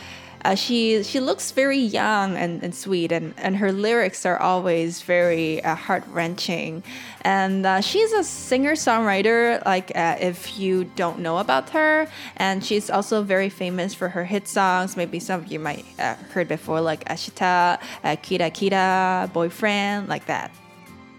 [0.46, 5.02] Uh, she she looks very young and, and sweet, and, and her lyrics are always
[5.02, 6.84] very uh, heart wrenching.
[7.22, 9.64] And uh, she's a singer songwriter.
[9.66, 14.26] Like uh, if you don't know about her, and she's also very famous for her
[14.26, 14.98] hit songs.
[14.98, 20.26] Maybe some of you might uh, heard before, like Ashita, uh, Kira Kira, Boyfriend, like
[20.26, 20.52] that.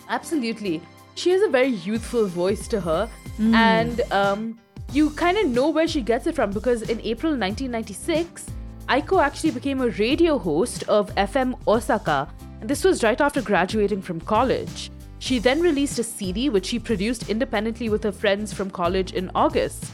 [0.09, 0.83] Absolutely.
[1.15, 3.09] She has a very youthful voice to her.
[3.39, 4.59] And um,
[4.93, 8.47] you kind of know where she gets it from because in April 1996,
[8.89, 12.29] Aiko actually became a radio host of FM Osaka.
[12.61, 14.91] And this was right after graduating from college.
[15.21, 19.31] She then released a CD which she produced independently with her friends from college in
[19.35, 19.87] August.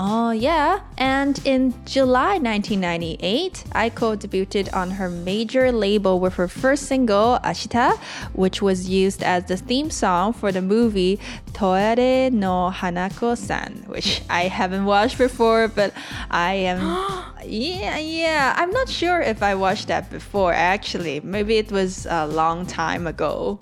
[0.00, 0.78] Oh, yeah.
[0.96, 7.98] And in July 1998, Aiko debuted on her major label with her first single, Ashita,
[8.32, 11.18] which was used as the theme song for the movie
[11.52, 11.96] Toire
[12.30, 15.92] no Hanako san, which I haven't watched before, but
[16.30, 16.78] I am.
[17.44, 18.54] yeah, yeah.
[18.56, 21.18] I'm not sure if I watched that before, actually.
[21.24, 23.58] Maybe it was a long time ago.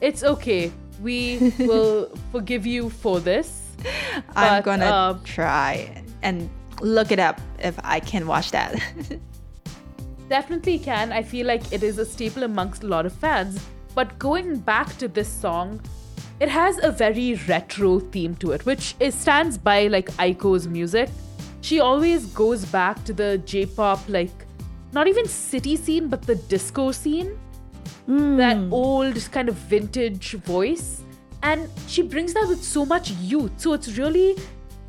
[0.00, 0.70] It's okay.
[1.02, 3.65] We will forgive you for this.
[4.36, 6.48] I'm gonna um, try and
[6.80, 8.80] look it up if I can watch that.
[10.28, 11.12] Definitely can.
[11.12, 13.64] I feel like it is a staple amongst a lot of fans.
[13.94, 15.80] But going back to this song,
[16.40, 21.08] it has a very retro theme to it, which is, stands by like Aiko's music.
[21.62, 24.30] She always goes back to the J-pop, like
[24.92, 27.38] not even city scene, but the disco scene.
[28.06, 31.02] That old kind of vintage voice,
[31.46, 33.52] and she brings that with so much youth.
[33.56, 34.36] So it's really,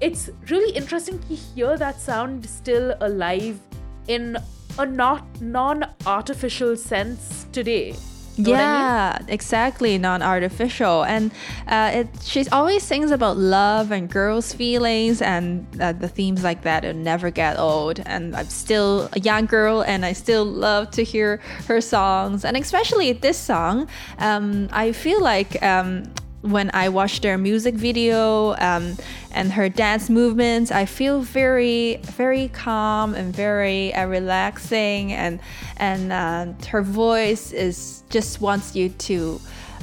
[0.02, 3.60] it's really interesting to hear that sound still alive
[4.08, 4.38] in
[4.80, 7.96] a not non-artificial sense today.
[8.40, 8.72] Know what I mean?
[8.72, 11.32] yeah, exactly, non-artificial, and
[11.68, 12.08] uh, it.
[12.22, 16.94] She always sings about love and girls' feelings, and uh, the themes like that will
[16.94, 18.00] never get old.
[18.06, 21.38] And I'm still a young girl, and I still love to hear
[21.68, 23.88] her songs, and especially this song.
[24.20, 25.62] Um, I feel like.
[25.64, 26.04] Um,
[26.52, 28.98] when I watch their music video um,
[29.32, 35.40] and her dance movements, I feel very, very calm and very uh, relaxing, and
[35.78, 39.40] and uh, her voice is just wants you to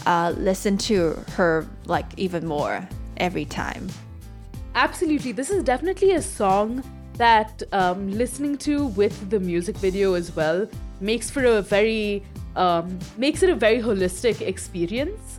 [0.07, 3.89] uh, listen to her like even more every time.
[4.75, 5.33] Absolutely.
[5.33, 6.83] This is definitely a song
[7.17, 10.69] that um, listening to with the music video as well
[11.01, 12.25] makes for a very
[12.57, 15.34] um, makes it a very holistic experience.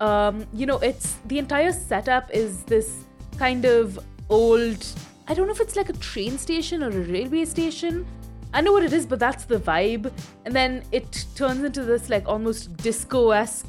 [0.00, 3.04] Um, you know, it's the entire setup is this
[3.38, 4.84] kind of old.
[5.28, 8.06] I don't know if it's like a train station or a railway station.
[8.54, 10.12] I know what it is, but that's the vibe.
[10.44, 13.66] And then it turns into this like almost disco esque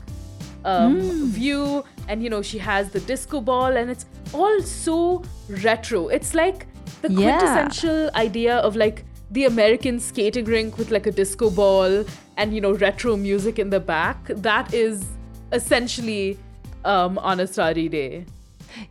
[0.66, 1.00] um,
[1.30, 6.34] view and you know she has the disco ball and it's all so retro it's
[6.34, 6.68] like
[7.02, 7.38] the Yeah.
[7.38, 12.04] quintessential idea of like the american skating rink with like a disco ball
[12.38, 15.06] and you know retro music in the back that is
[15.52, 16.38] essentially
[16.86, 18.26] um, on a starry day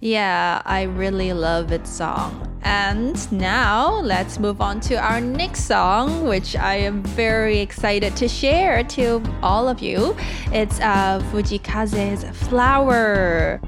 [0.01, 2.43] Yeah, I really love its song.
[2.63, 8.29] And now let's move on to our next song, which I am very excited to
[8.29, 10.17] share to all of you.
[10.53, 13.61] It's uh, Fujii Kaze's Flower.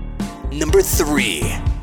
[0.51, 1.77] Number 3.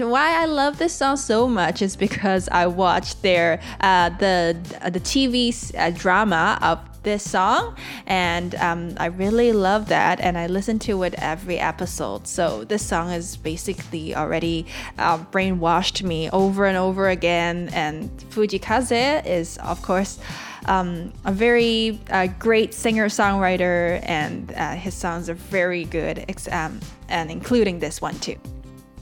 [0.00, 4.56] And why I love this song so much is because I watched their uh, the
[4.92, 7.76] the TV uh, drama of this song,
[8.06, 12.28] and um, I really love that, and I listen to it every episode.
[12.28, 14.66] So this song is basically already
[14.98, 17.70] uh, brainwashed me over and over again.
[17.72, 20.18] And Fujii Kaze is, of course.
[20.66, 27.30] Um, a very uh, great singer-songwriter, and uh, his songs are very good, um, and
[27.30, 28.36] including this one too.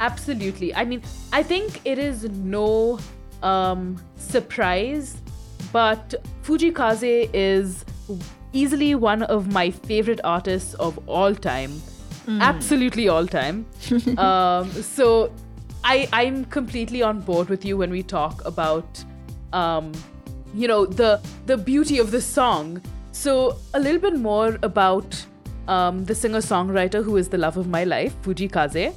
[0.01, 0.75] Absolutely.
[0.75, 2.99] I mean, I think it is no
[3.43, 5.17] um, surprise,
[5.73, 7.85] but Fujii Kaze is
[8.53, 11.83] easily one of my favorite artists of all time.
[12.29, 13.67] Absolutely all time.
[14.19, 15.33] um, so
[15.85, 19.05] I I'm completely on board with you when we talk about
[19.53, 19.93] um,
[20.53, 22.83] you know the the beauty of the song.
[23.13, 25.25] So a little bit more about
[25.69, 28.95] um, the singer-songwriter who is the love of my life, Fujii Kaze.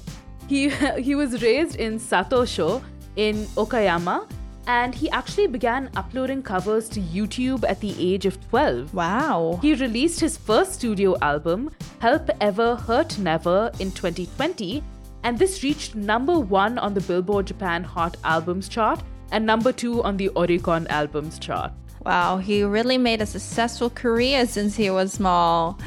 [0.49, 0.69] He
[1.07, 2.81] he was raised in Satosho
[3.15, 4.27] in Okayama,
[4.65, 8.93] and he actually began uploading covers to YouTube at the age of 12.
[8.93, 9.59] Wow.
[9.61, 11.69] He released his first studio album,
[11.99, 14.83] Help Ever Hurt Never, in 2020,
[15.23, 20.01] and this reached number one on the Billboard Japan Hot Albums chart and number two
[20.03, 21.71] on the Oricon Albums chart.
[22.05, 25.77] Wow, he really made a successful career since he was small.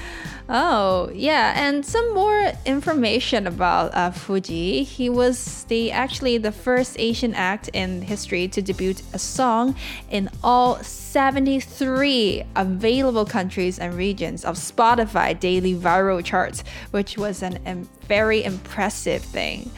[0.55, 4.82] Oh, yeah, and some more information about uh, Fuji.
[4.82, 9.74] He was the actually the first Asian act in history to debut a song
[10.11, 17.59] in all 73 available countries and regions of Spotify daily viral charts, which was an
[17.64, 19.70] um, very impressive thing.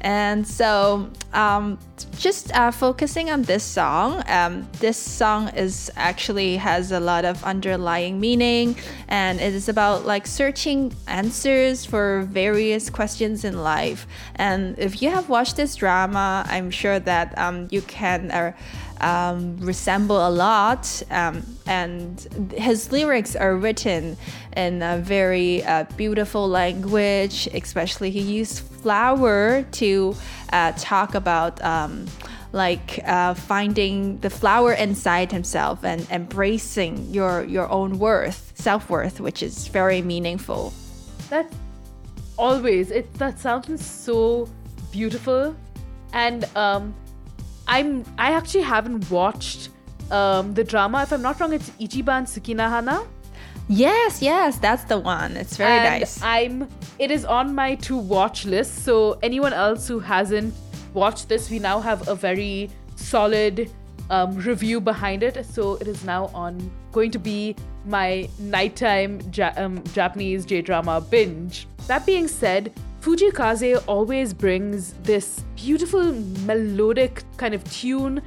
[0.00, 1.78] And so, um,
[2.18, 7.42] just uh, focusing on this song, um, this song is actually has a lot of
[7.44, 8.76] underlying meaning,
[9.08, 14.06] and it is about like searching answers for various questions in life.
[14.36, 18.30] And if you have watched this drama, I'm sure that um, you can.
[18.30, 18.52] Uh,
[19.00, 24.16] um, resemble a lot, um, and his lyrics are written
[24.56, 27.48] in a very uh, beautiful language.
[27.52, 30.14] Especially, he used flower to
[30.52, 31.62] uh, talk about.
[31.62, 32.06] Um,
[32.52, 39.20] like uh, finding the flower inside himself and embracing your your own worth, self worth,
[39.20, 40.72] which is very meaningful.
[41.28, 41.52] That
[42.38, 44.48] always it that sounds so
[44.90, 45.54] beautiful,
[46.12, 46.94] and um,
[47.66, 49.70] I'm I actually haven't watched
[50.10, 51.02] um, the drama.
[51.02, 53.06] If I'm not wrong, it's Ichiban Suki na Hana.
[53.68, 55.36] Yes, yes, that's the one.
[55.36, 56.22] It's very and nice.
[56.22, 58.84] I'm it is on my to watch list.
[58.84, 60.54] So anyone else who hasn't
[60.94, 63.70] watched this, we now have a very solid
[64.10, 65.44] um, review behind it.
[65.46, 71.00] So it is now on going to be my nighttime ja- um, Japanese J drama
[71.00, 71.66] binge.
[71.88, 72.72] That being said,
[73.06, 76.12] Fujii Kaze always brings this beautiful
[76.44, 78.20] melodic kind of tune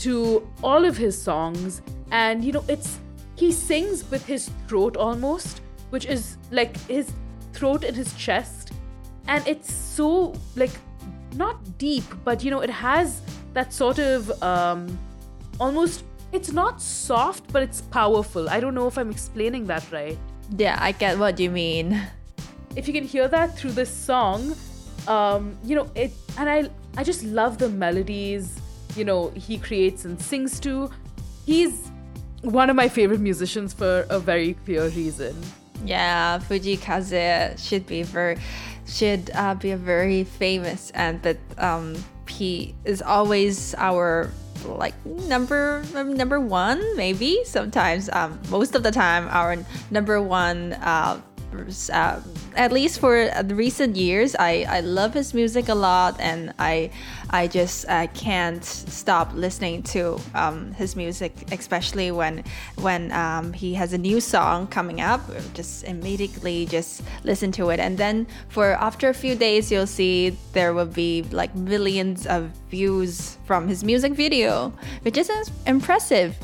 [0.00, 2.98] to all of his songs, and you know it's
[3.36, 5.60] he sings with his throat almost,
[5.90, 7.12] which is like his
[7.52, 8.72] throat and his chest,
[9.28, 10.72] and it's so like
[11.36, 13.22] not deep, but you know it has
[13.52, 14.98] that sort of um,
[15.60, 16.02] almost.
[16.32, 18.48] It's not soft, but it's powerful.
[18.48, 20.18] I don't know if I'm explaining that right.
[20.56, 22.02] yeah, I get what you mean.
[22.76, 24.54] If you can hear that through this song,
[25.06, 28.58] um, you know it, and I I just love the melodies.
[28.96, 30.90] You know he creates and sings to.
[31.46, 31.90] He's
[32.42, 35.36] one of my favorite musicians for a very clear reason.
[35.84, 38.38] Yeah, Fujii Kaze should be very
[38.86, 41.96] should uh, be a very famous and but um
[42.28, 44.30] he is always our
[44.66, 49.56] like number number one maybe sometimes um most of the time our
[49.90, 51.20] number one uh,
[51.92, 52.20] uh
[52.56, 56.90] at least for the recent years I I love his music a lot and I
[57.34, 62.44] I just uh, can't stop listening to um, his music, especially when
[62.76, 65.20] when um, he has a new song coming up.
[65.52, 70.36] Just immediately just listen to it, and then for after a few days, you'll see
[70.52, 75.28] there will be like millions of views from his music video, which is
[75.66, 76.36] impressive.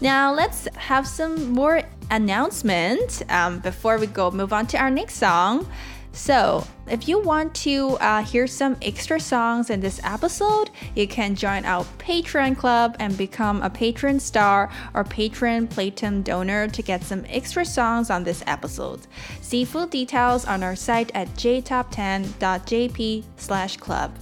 [0.00, 5.14] Now let's have some more announcement um, before we go move on to our next
[5.14, 5.66] song.
[6.14, 11.34] So, if you want to uh, hear some extra songs in this episode, you can
[11.34, 17.02] join our Patreon club and become a patron star or patron platinum donor to get
[17.02, 19.08] some extra songs on this episode.
[19.40, 24.12] See full details on our site at jtop10.jp/club.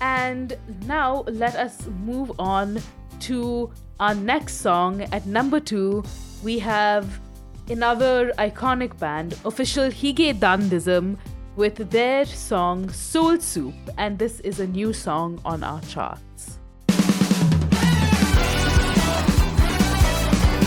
[0.00, 2.82] And now let us move on
[3.20, 3.70] to
[4.00, 5.02] our next song.
[5.12, 6.04] At number two,
[6.42, 7.20] we have
[7.68, 11.16] another iconic band, official Hige Dandism,
[11.56, 16.58] with their song Soul Soup, and this is a new song on our charts.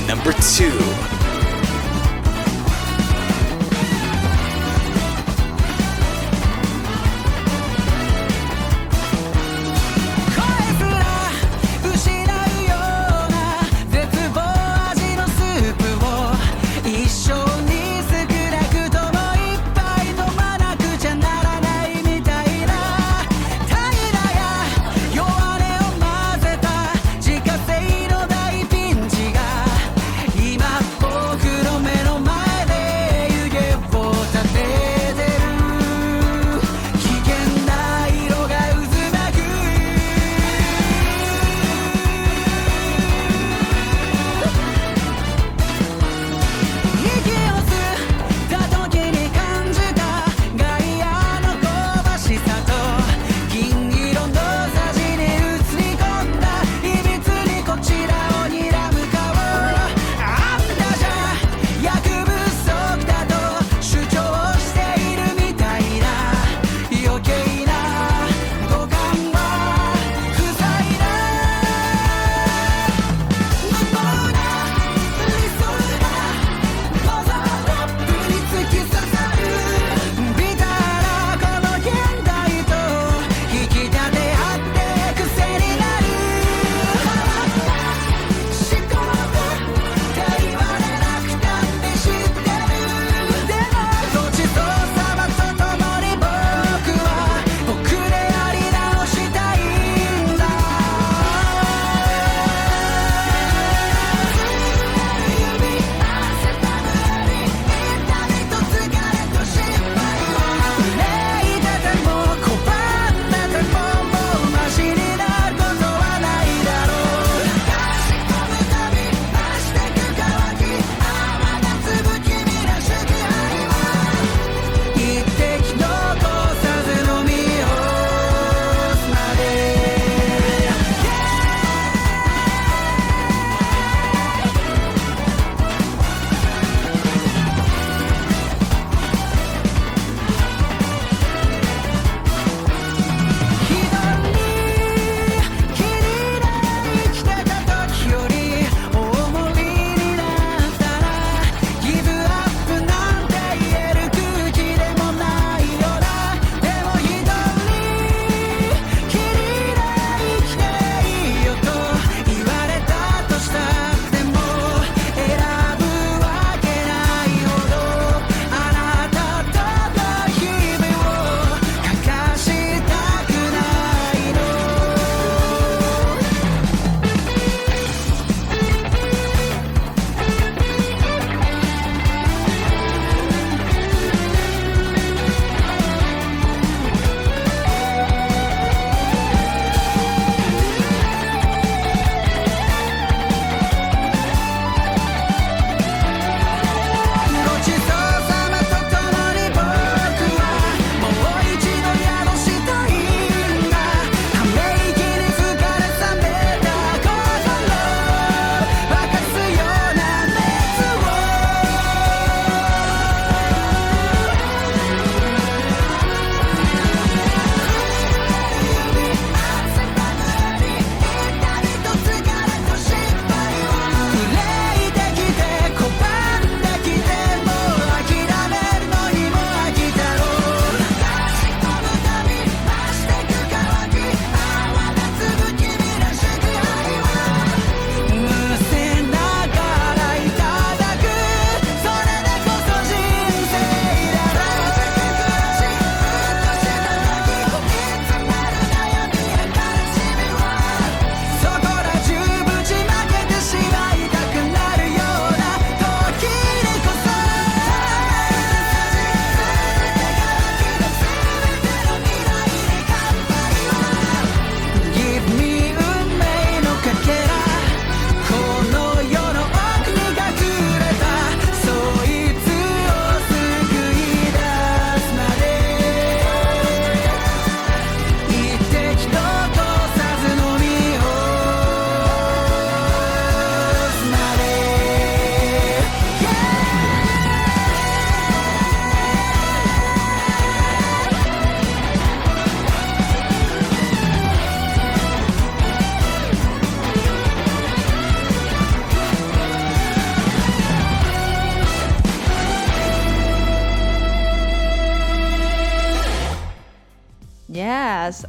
[0.07, 1.18] Number two.「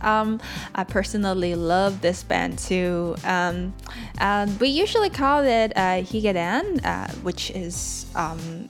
[0.01, 0.41] um,
[0.75, 3.17] I personally love this band too.
[3.25, 3.75] Um,
[4.19, 6.03] and we usually call it uh,
[6.85, 8.69] uh, which is um,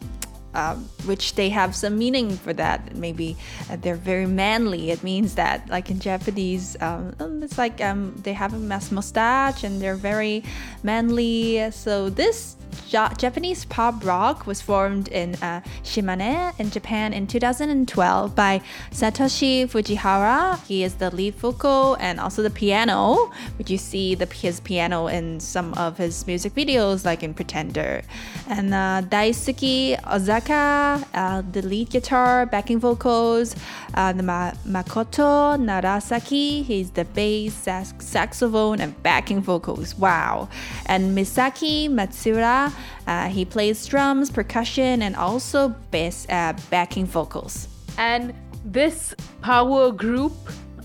[0.54, 2.96] um, which they have some meaning for that.
[2.96, 3.36] Maybe
[3.70, 4.90] uh, they're very manly.
[4.90, 8.90] It means that, like in Japanese, um, um, it's like um, they have a mas-
[8.90, 10.42] mustache and they're very
[10.82, 11.70] manly.
[11.70, 12.56] So this
[12.88, 19.66] Ja- Japanese pop rock was formed in uh, Shimane in Japan in 2012 by Satoshi
[19.68, 20.58] Fujihara.
[20.66, 25.06] He is the lead vocal and also the piano, which you see the, his piano
[25.06, 28.02] in some of his music videos, like in Pretender.
[28.48, 33.54] And uh, Daisuke Ozaka, uh, the lead guitar, backing vocals.
[33.94, 39.94] Uh, Ma- Makoto Narasaki, he's the bass, sax- saxophone, and backing vocals.
[39.96, 40.48] Wow.
[40.86, 42.69] And Misaki Matsuura,
[43.06, 47.68] uh, he plays drums, percussion, and also bass uh, backing vocals.
[47.98, 48.34] And
[48.64, 50.32] this power group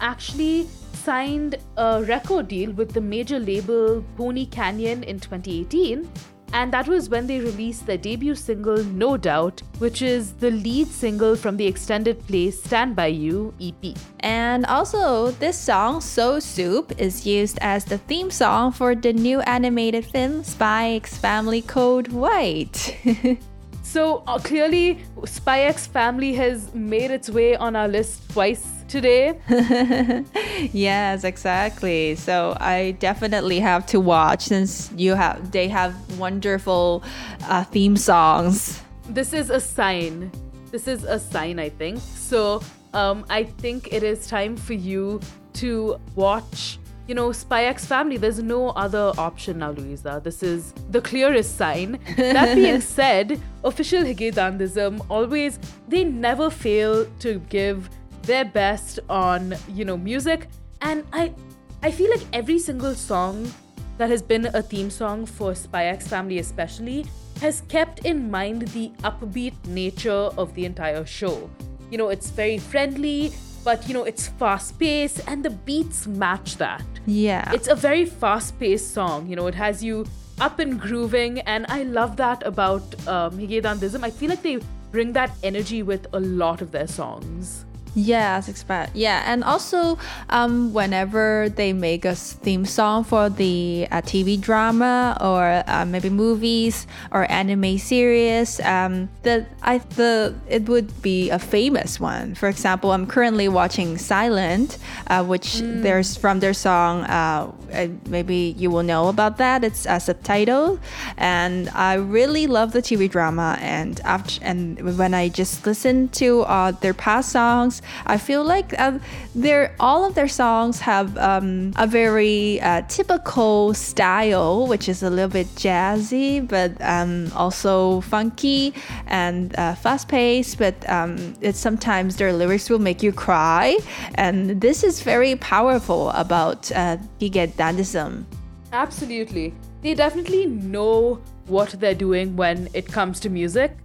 [0.01, 6.09] actually signed a record deal with the major label Pony Canyon in 2018.
[6.55, 10.87] And that was when they released their debut single, No Doubt, which is the lead
[10.87, 13.97] single from the extended play Stand By You EP.
[14.21, 19.41] And also, this song, Soul Soup, is used as the theme song for the new
[19.41, 22.95] animated film Spy X Family Code White.
[23.85, 29.37] So uh, clearly, Spy X Family has made its way on our list twice today.
[30.71, 32.15] yes, exactly.
[32.15, 37.03] So I definitely have to watch since you have they have wonderful
[37.43, 38.81] uh, theme songs.
[39.09, 40.31] this is a sign.
[40.71, 41.99] This is a sign, I think.
[42.31, 42.61] So
[42.93, 45.19] um, I think it is time for you
[45.61, 48.17] to watch, you know, Spy X Family.
[48.17, 50.21] There's no other option now, Luisa.
[50.23, 51.99] This is the clearest sign.
[52.15, 57.89] That being said, official Higedandism always, they never fail to give
[58.25, 60.47] their best on, you know, music.
[60.81, 61.33] And I,
[61.81, 63.51] I feel like every single song
[63.97, 67.05] that has been a theme song for Spy X Family, especially,
[67.41, 71.49] has kept in mind the upbeat nature of the entire show.
[71.89, 73.31] You know, it's very friendly,
[73.63, 76.83] but you know, it's fast paced and the beats match that.
[77.05, 77.51] Yeah.
[77.53, 79.27] It's a very fast paced song.
[79.27, 80.05] You know, it has you
[80.41, 84.03] up and grooving, and I love that about um, Higedandism.
[84.03, 84.59] I feel like they
[84.91, 87.65] bring that energy with a lot of their songs.
[87.95, 88.93] Yes, expect.
[88.93, 89.97] Yeah, and also
[90.29, 96.09] um, whenever they make a theme song for the uh, TV drama or uh, maybe
[96.09, 102.35] movies or anime series, um, the I the it would be a famous one.
[102.35, 104.77] For example, I'm currently watching Silent,
[105.07, 107.03] uh, which there's from their song.
[107.03, 109.63] Uh, uh, maybe you will know about that.
[109.63, 110.79] It's a subtitle,
[111.15, 113.57] and I really love the TV drama.
[113.61, 118.77] And after and when I just listen to uh, their past songs, I feel like
[118.79, 118.99] uh,
[119.33, 125.09] their all of their songs have um, a very uh, typical style, which is a
[125.09, 128.73] little bit jazzy, but um, also funky
[129.07, 130.57] and uh, fast paced.
[130.57, 133.77] But um, it's sometimes their lyrics will make you cry,
[134.15, 138.25] and this is very powerful about uh, Dandism.
[138.71, 139.53] Absolutely.
[139.81, 143.77] They definitely know what they're doing when it comes to music.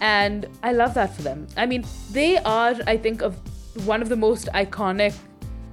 [0.00, 1.46] And I love that for them.
[1.56, 3.36] I mean, they are, I think, of
[3.86, 5.14] one of the most iconic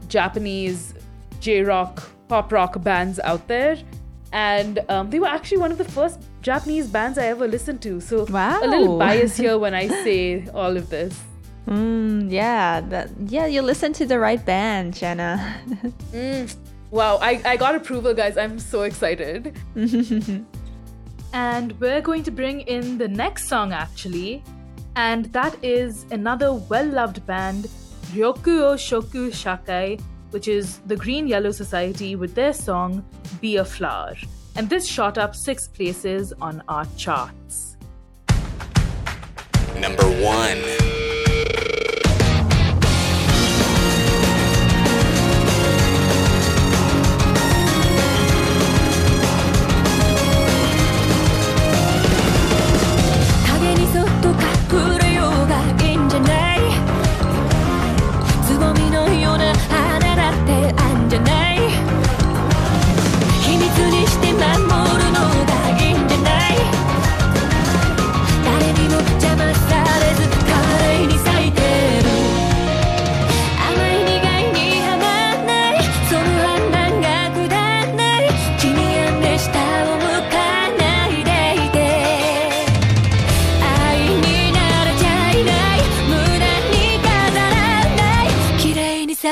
[0.08, 0.94] Japanese
[1.40, 3.78] J rock, pop rock bands out there.
[4.34, 8.00] And um, they were actually one of the first Japanese bands I ever listened to.
[8.00, 8.26] So
[8.64, 11.20] a little bias here when I say all of this.
[11.68, 15.62] Mm, yeah, that, yeah, you listen to the right band, Shanna.
[16.90, 18.38] Wow, I, I got approval, guys.
[18.38, 19.56] I'm so excited.
[21.34, 24.44] and we're going to bring in the next song, actually.
[24.96, 27.66] And that is another well loved band,
[28.14, 30.02] Ryokuoushoku Shakai,
[30.32, 33.04] which is the Green Yellow Society, with their song
[33.40, 34.16] Be a Flower.
[34.56, 37.78] And this shot up six places on our charts.
[39.80, 41.21] Number one.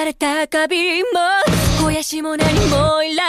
[0.09, 1.09] れた花瓶も
[1.77, 3.28] 肥やしも何もいら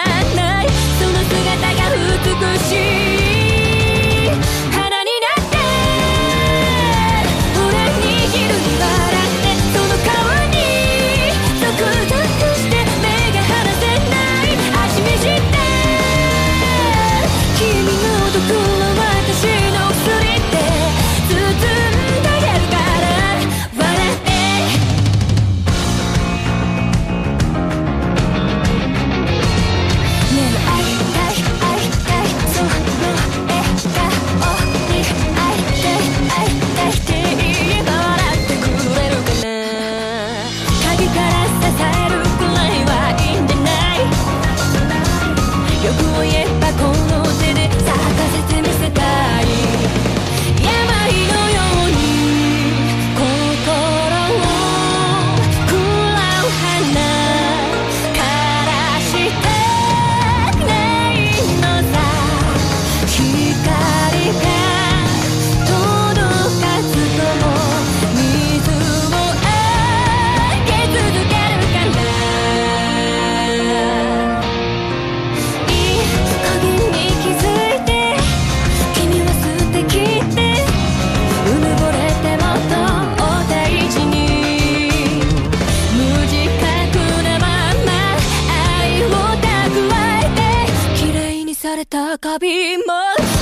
[91.90, 92.84] 高びも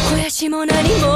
[0.07, 1.08] 肥やしも何も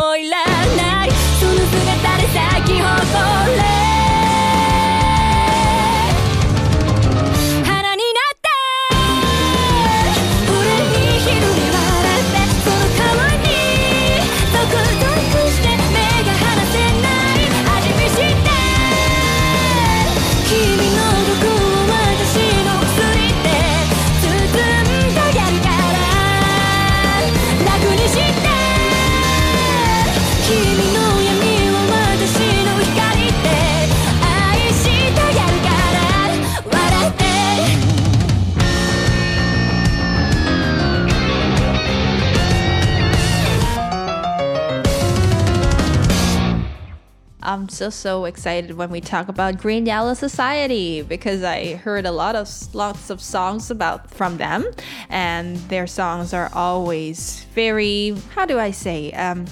[47.83, 52.37] so so excited when we talk about Green Yellow Society because I heard a lot
[52.37, 54.65] of lots of songs about from them,
[55.09, 59.47] and their songs are always very how do I say um,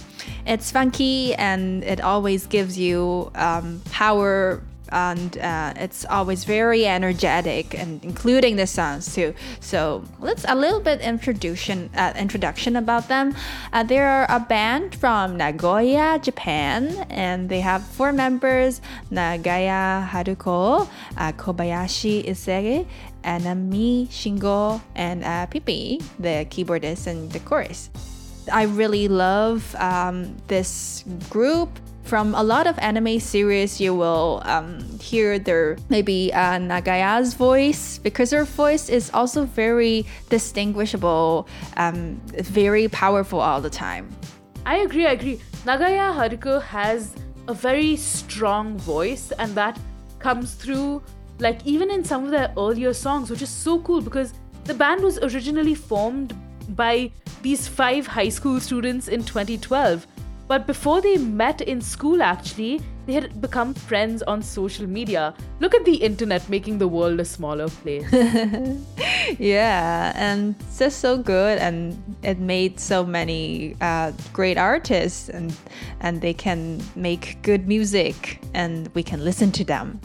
[0.46, 4.62] it's funky and it always gives you um, power
[4.92, 9.34] and uh, it's always very energetic and including the songs too.
[9.60, 13.34] So let's a little bit introduction uh, introduction about them.
[13.72, 18.80] Uh, they are a band from nagoya japan and they have four members
[19.10, 22.86] nagaya haruko uh, kobayashi issei
[23.24, 27.90] anami shingo and uh, pipi the keyboardist and the chorus.
[28.52, 31.68] I really love um, this group.
[32.10, 37.98] From a lot of anime series, you will um, hear their maybe uh, Nagaya's voice
[37.98, 41.46] because her voice is also very distinguishable,
[41.76, 44.08] um, very powerful all the time.
[44.66, 45.38] I agree, I agree.
[45.64, 47.14] Nagaya Haruko has
[47.46, 49.78] a very strong voice, and that
[50.18, 51.04] comes through,
[51.38, 54.34] like, even in some of their earlier songs, which is so cool because
[54.64, 56.34] the band was originally formed
[56.74, 57.12] by
[57.42, 60.08] these five high school students in 2012.
[60.50, 62.80] But before they met in school, actually,
[63.10, 65.34] they had become friends on social media.
[65.58, 68.06] Look at the internet making the world a smaller place.
[69.38, 75.54] Yeah, and it's just so good, and it made so many uh, great artists, and
[76.00, 80.00] and they can make good music, and we can listen to them.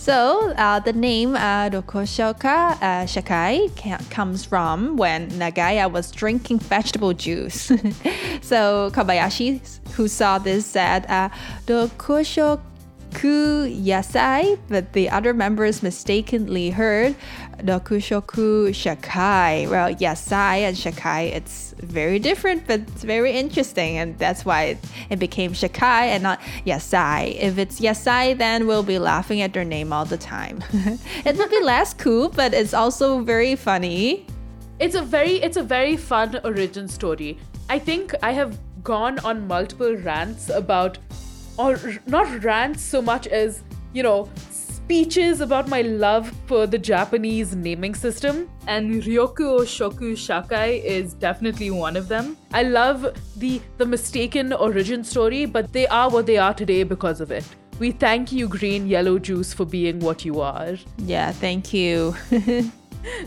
[0.00, 3.68] So uh, the name uh, Rokoshoka uh, Shakai
[4.10, 7.64] comes from when Nagaya was drinking vegetable juice.
[8.40, 9.60] so Kobayashi,
[9.92, 11.28] who saw this, said, uh,
[12.40, 17.14] Rokoshoku yasai, but the other members mistakenly heard
[17.58, 19.68] Rokushoku shakai.
[19.68, 24.78] Well, yasai and shakai, it's very different, but it's very interesting, and that's why it,
[25.10, 27.36] it became shakai and not yasai.
[27.36, 30.62] If it's yasai, then we'll be laughing at their name all the time.
[30.72, 34.26] it would be less cool, but it's also very funny.
[34.80, 37.38] it's a very it's a very fun origin story
[37.68, 40.96] i think i have gone on multiple rants about
[41.60, 43.62] or not rants so much as
[43.92, 44.18] you know
[44.50, 51.70] speeches about my love for the japanese naming system and ryoku shoku shakai is definitely
[51.70, 53.06] one of them i love
[53.44, 57.56] the the mistaken origin story but they are what they are today because of it
[57.80, 60.72] We thank you, Green Yellow Juice, for being what you are.
[60.98, 62.14] Yeah, thank you.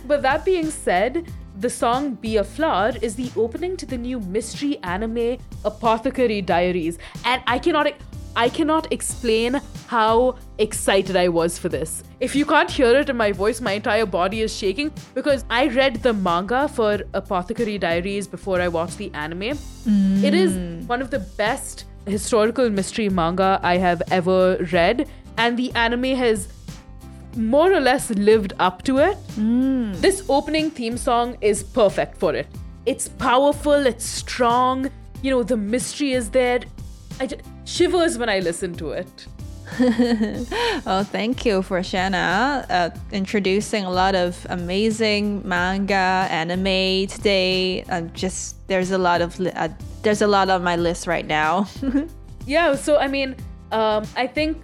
[0.06, 1.26] But that being said,
[1.60, 7.00] the song Be a Flower is the opening to the new mystery anime Apothecary Diaries.
[7.26, 7.88] And I cannot
[8.36, 12.04] I cannot explain how excited I was for this.
[12.20, 15.68] If you can't hear it in my voice, my entire body is shaking because I
[15.68, 19.56] read the manga for Apothecary Diaries before I watched the anime.
[19.56, 20.24] Hmm.
[20.24, 25.08] It is one of the best historical mystery manga I have ever read,
[25.38, 26.48] and the anime has
[27.36, 29.16] more or less lived up to it.
[29.36, 29.94] Hmm.
[29.94, 32.48] This opening theme song is perfect for it.
[32.86, 34.90] It's powerful, it's strong,
[35.22, 36.62] you know, the mystery is there.
[37.20, 39.28] I just, shivers when I listen to it.
[40.86, 47.84] Oh, thank you for Shanna uh, introducing a lot of amazing manga, anime today.
[47.90, 49.70] I'm just there's a lot of li- uh,
[50.04, 51.68] there's a lot on my list right now.
[52.46, 53.36] Yeah, so I mean,
[53.72, 54.62] um, I think,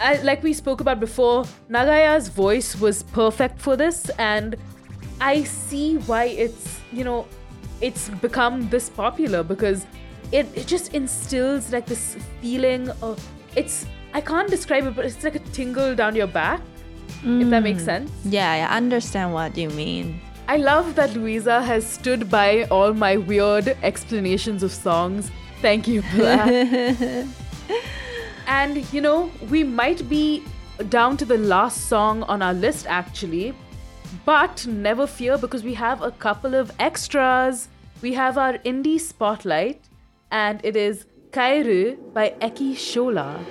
[0.00, 4.56] I, like we spoke about before, Nagaya's voice was perfect for this, and
[5.20, 7.28] I see why it's, you know,
[7.80, 9.86] it's become this popular because
[10.32, 15.22] it, it just instills like this feeling of, it's, I can't describe it, but it's
[15.22, 16.60] like a tingle down your back,
[17.24, 17.84] if that makes mm.
[17.84, 18.10] sense.
[18.24, 20.20] yeah, I understand what you mean.
[20.48, 25.30] I love that Luisa has stood by all my weird explanations of songs.
[25.60, 27.28] Thank you for that.
[28.46, 30.42] and you know, we might be
[30.88, 33.54] down to the last song on our list actually,
[34.24, 37.68] but never fear because we have a couple of extras.
[38.02, 39.80] We have our indie spotlight,
[40.32, 43.44] and it is Kaeru by Eki Shola.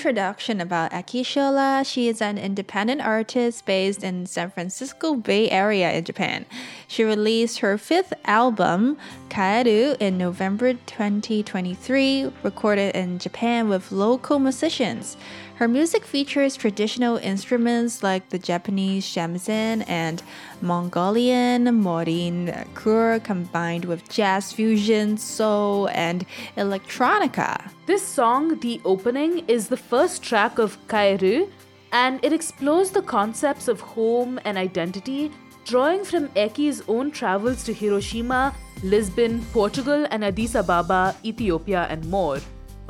[0.00, 1.84] Introduction about Aki Shola.
[1.84, 6.46] She is an independent artist based in San Francisco Bay Area in Japan.
[6.88, 8.96] She released her fifth album,
[9.28, 15.18] Kaeru, in November 2023, recorded in Japan with local musicians.
[15.60, 20.22] Her music features traditional instruments like the Japanese shamisen and
[20.62, 26.24] Mongolian morin khuur combined with jazz fusion, soul, and
[26.56, 27.70] electronica.
[27.84, 31.50] This song, the opening, is the first track of Kaeru
[31.92, 35.30] and it explores the concepts of home and identity,
[35.66, 42.38] drawing from Eki's own travels to Hiroshima, Lisbon, Portugal, and Addis Ababa, Ethiopia, and more.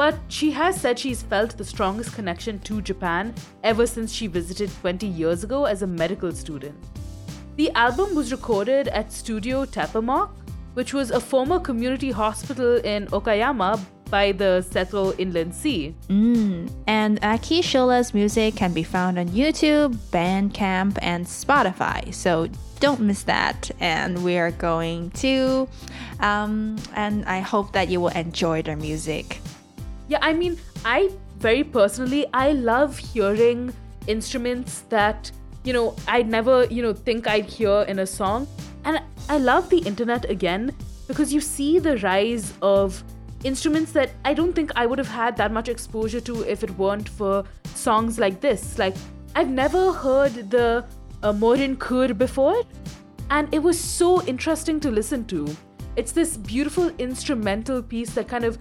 [0.00, 4.70] But she has said she's felt the strongest connection to Japan ever since she visited
[4.80, 6.74] 20 years ago as a medical student.
[7.56, 10.30] The album was recorded at Studio Tepamok,
[10.72, 13.78] which was a former community hospital in Okayama
[14.08, 15.94] by the Seto Inland Sea.
[16.86, 22.14] And Aki Shola's music can be found on YouTube, Bandcamp, and Spotify.
[22.14, 22.48] So
[22.80, 23.70] don't miss that.
[23.80, 25.68] And we are going to,
[26.20, 29.42] um, and I hope that you will enjoy their music.
[30.10, 31.08] Yeah, I mean, I
[31.38, 33.72] very personally, I love hearing
[34.08, 35.30] instruments that,
[35.62, 38.48] you know, I'd never, you know, think I'd hear in a song.
[38.84, 40.74] And I love the internet again
[41.06, 43.04] because you see the rise of
[43.44, 46.76] instruments that I don't think I would have had that much exposure to if it
[46.76, 47.44] weren't for
[47.76, 48.80] songs like this.
[48.80, 48.96] Like,
[49.36, 50.84] I've never heard the
[51.22, 52.64] uh, Morin Khuur before,
[53.30, 55.46] and it was so interesting to listen to.
[55.94, 58.58] It's this beautiful instrumental piece that kind of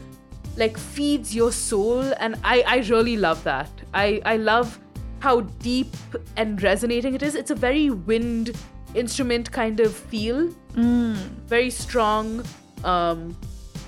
[0.57, 3.69] like feeds your soul and I, I really love that.
[3.93, 4.79] I, I love
[5.19, 5.95] how deep
[6.37, 7.35] and resonating it is.
[7.35, 8.57] It's a very wind
[8.95, 10.49] instrument kind of feel.
[11.47, 12.43] Very strong.
[12.83, 13.37] Um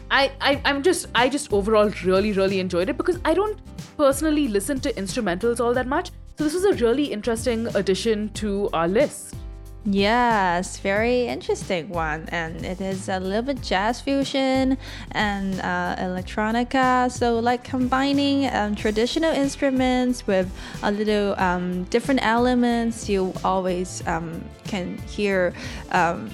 [0.09, 3.59] I, I I'm just I just overall really, really enjoyed it because I don't
[3.95, 6.11] personally listen to instrumentals all that much.
[6.37, 9.35] So this was a really interesting addition to our list.
[9.83, 12.29] Yes, very interesting one.
[12.29, 14.77] And it is a little bit jazz fusion
[15.11, 17.11] and uh, electronica.
[17.11, 20.51] So, like combining um, traditional instruments with
[20.83, 25.51] a little um, different elements, you always um, can hear
[25.91, 26.29] um,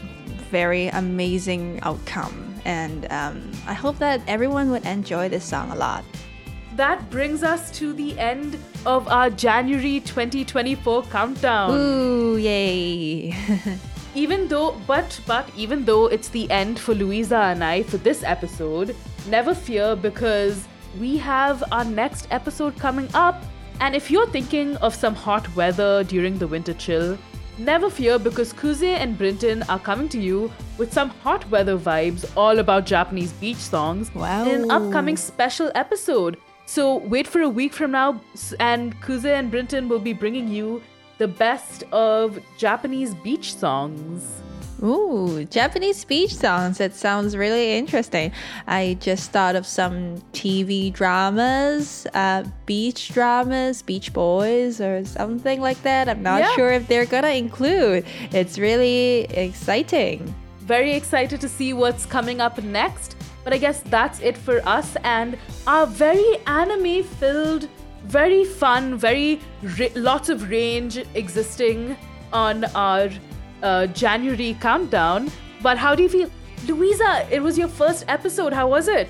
[0.52, 2.54] very amazing outcome.
[2.66, 6.04] And um, I hope that everyone would enjoy this song a lot.
[6.78, 11.72] That brings us to the end of our January 2024 countdown.
[11.72, 13.34] Ooh, yay!
[14.16, 18.24] Even though, but, but, even though it's the end for Luisa and I for this
[18.24, 18.96] episode,
[19.28, 20.68] never fear because
[21.00, 23.44] we have our next episode coming up.
[23.80, 27.16] And if you're thinking of some hot weather during the winter chill,
[27.60, 32.26] never fear because Kuze and Brinton are coming to you with some hot weather vibes
[32.36, 34.46] all about Japanese beach songs Wow.
[34.46, 36.38] in an upcoming special episode.
[36.70, 38.22] So wait for a week from now,
[38.60, 40.84] and Kuze and Brinton will be bringing you
[41.18, 44.42] the best of Japanese beach songs.
[44.84, 46.80] Ooh, Japanese beach songs.
[46.80, 48.32] It sounds really interesting.
[48.68, 55.82] I just thought of some TV dramas, uh, beach dramas, Beach Boys, or something like
[55.82, 56.08] that.
[56.10, 56.52] I'm not Yeah.
[56.56, 58.06] sure if they're gonna include.
[58.32, 60.36] It's really exciting.
[60.60, 63.16] Very excited to see what's coming up next.
[63.48, 65.38] But I guess that's it for us and
[65.68, 67.70] our very anime filled,
[68.04, 69.40] very fun, very
[69.96, 71.96] lots of range existing
[72.34, 73.10] on our
[73.64, 75.32] uh, January countdown.
[75.62, 76.30] But how do you feel?
[76.68, 78.52] Luisa, it was your first episode.
[78.52, 79.08] How was it?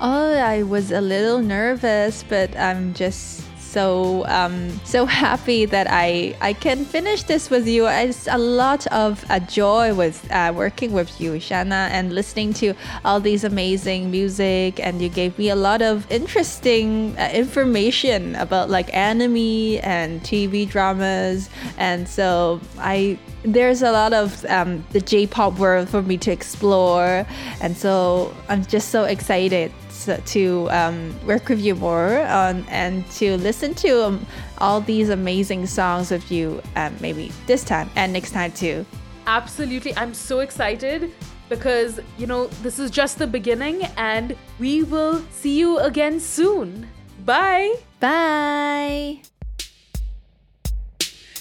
[0.00, 6.36] Oh, I was a little nervous, but I'm just so um, so happy that I
[6.40, 7.86] I can finish this with you.
[7.86, 12.74] It's a lot of uh, joy with uh, working with you, Shanna, and listening to
[13.04, 14.80] all these amazing music.
[14.80, 20.68] And you gave me a lot of interesting uh, information about like anime and TV
[20.68, 26.32] dramas, and so I there's a lot of um, the J-pop world for me to
[26.32, 27.26] explore,
[27.60, 29.72] and so I'm just so excited
[30.06, 34.26] to um, work with you more on, and to listen to um,
[34.58, 38.84] all these amazing songs of you um, maybe this time and next time too.
[39.26, 39.96] Absolutely.
[39.96, 41.12] I'm so excited
[41.48, 46.88] because, you know, this is just the beginning and we will see you again soon.
[47.24, 47.74] Bye.
[48.00, 49.22] Bye.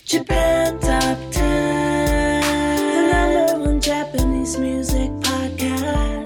[0.06, 2.42] Japan Top 10,
[2.92, 6.25] the number one Japanese music podcast.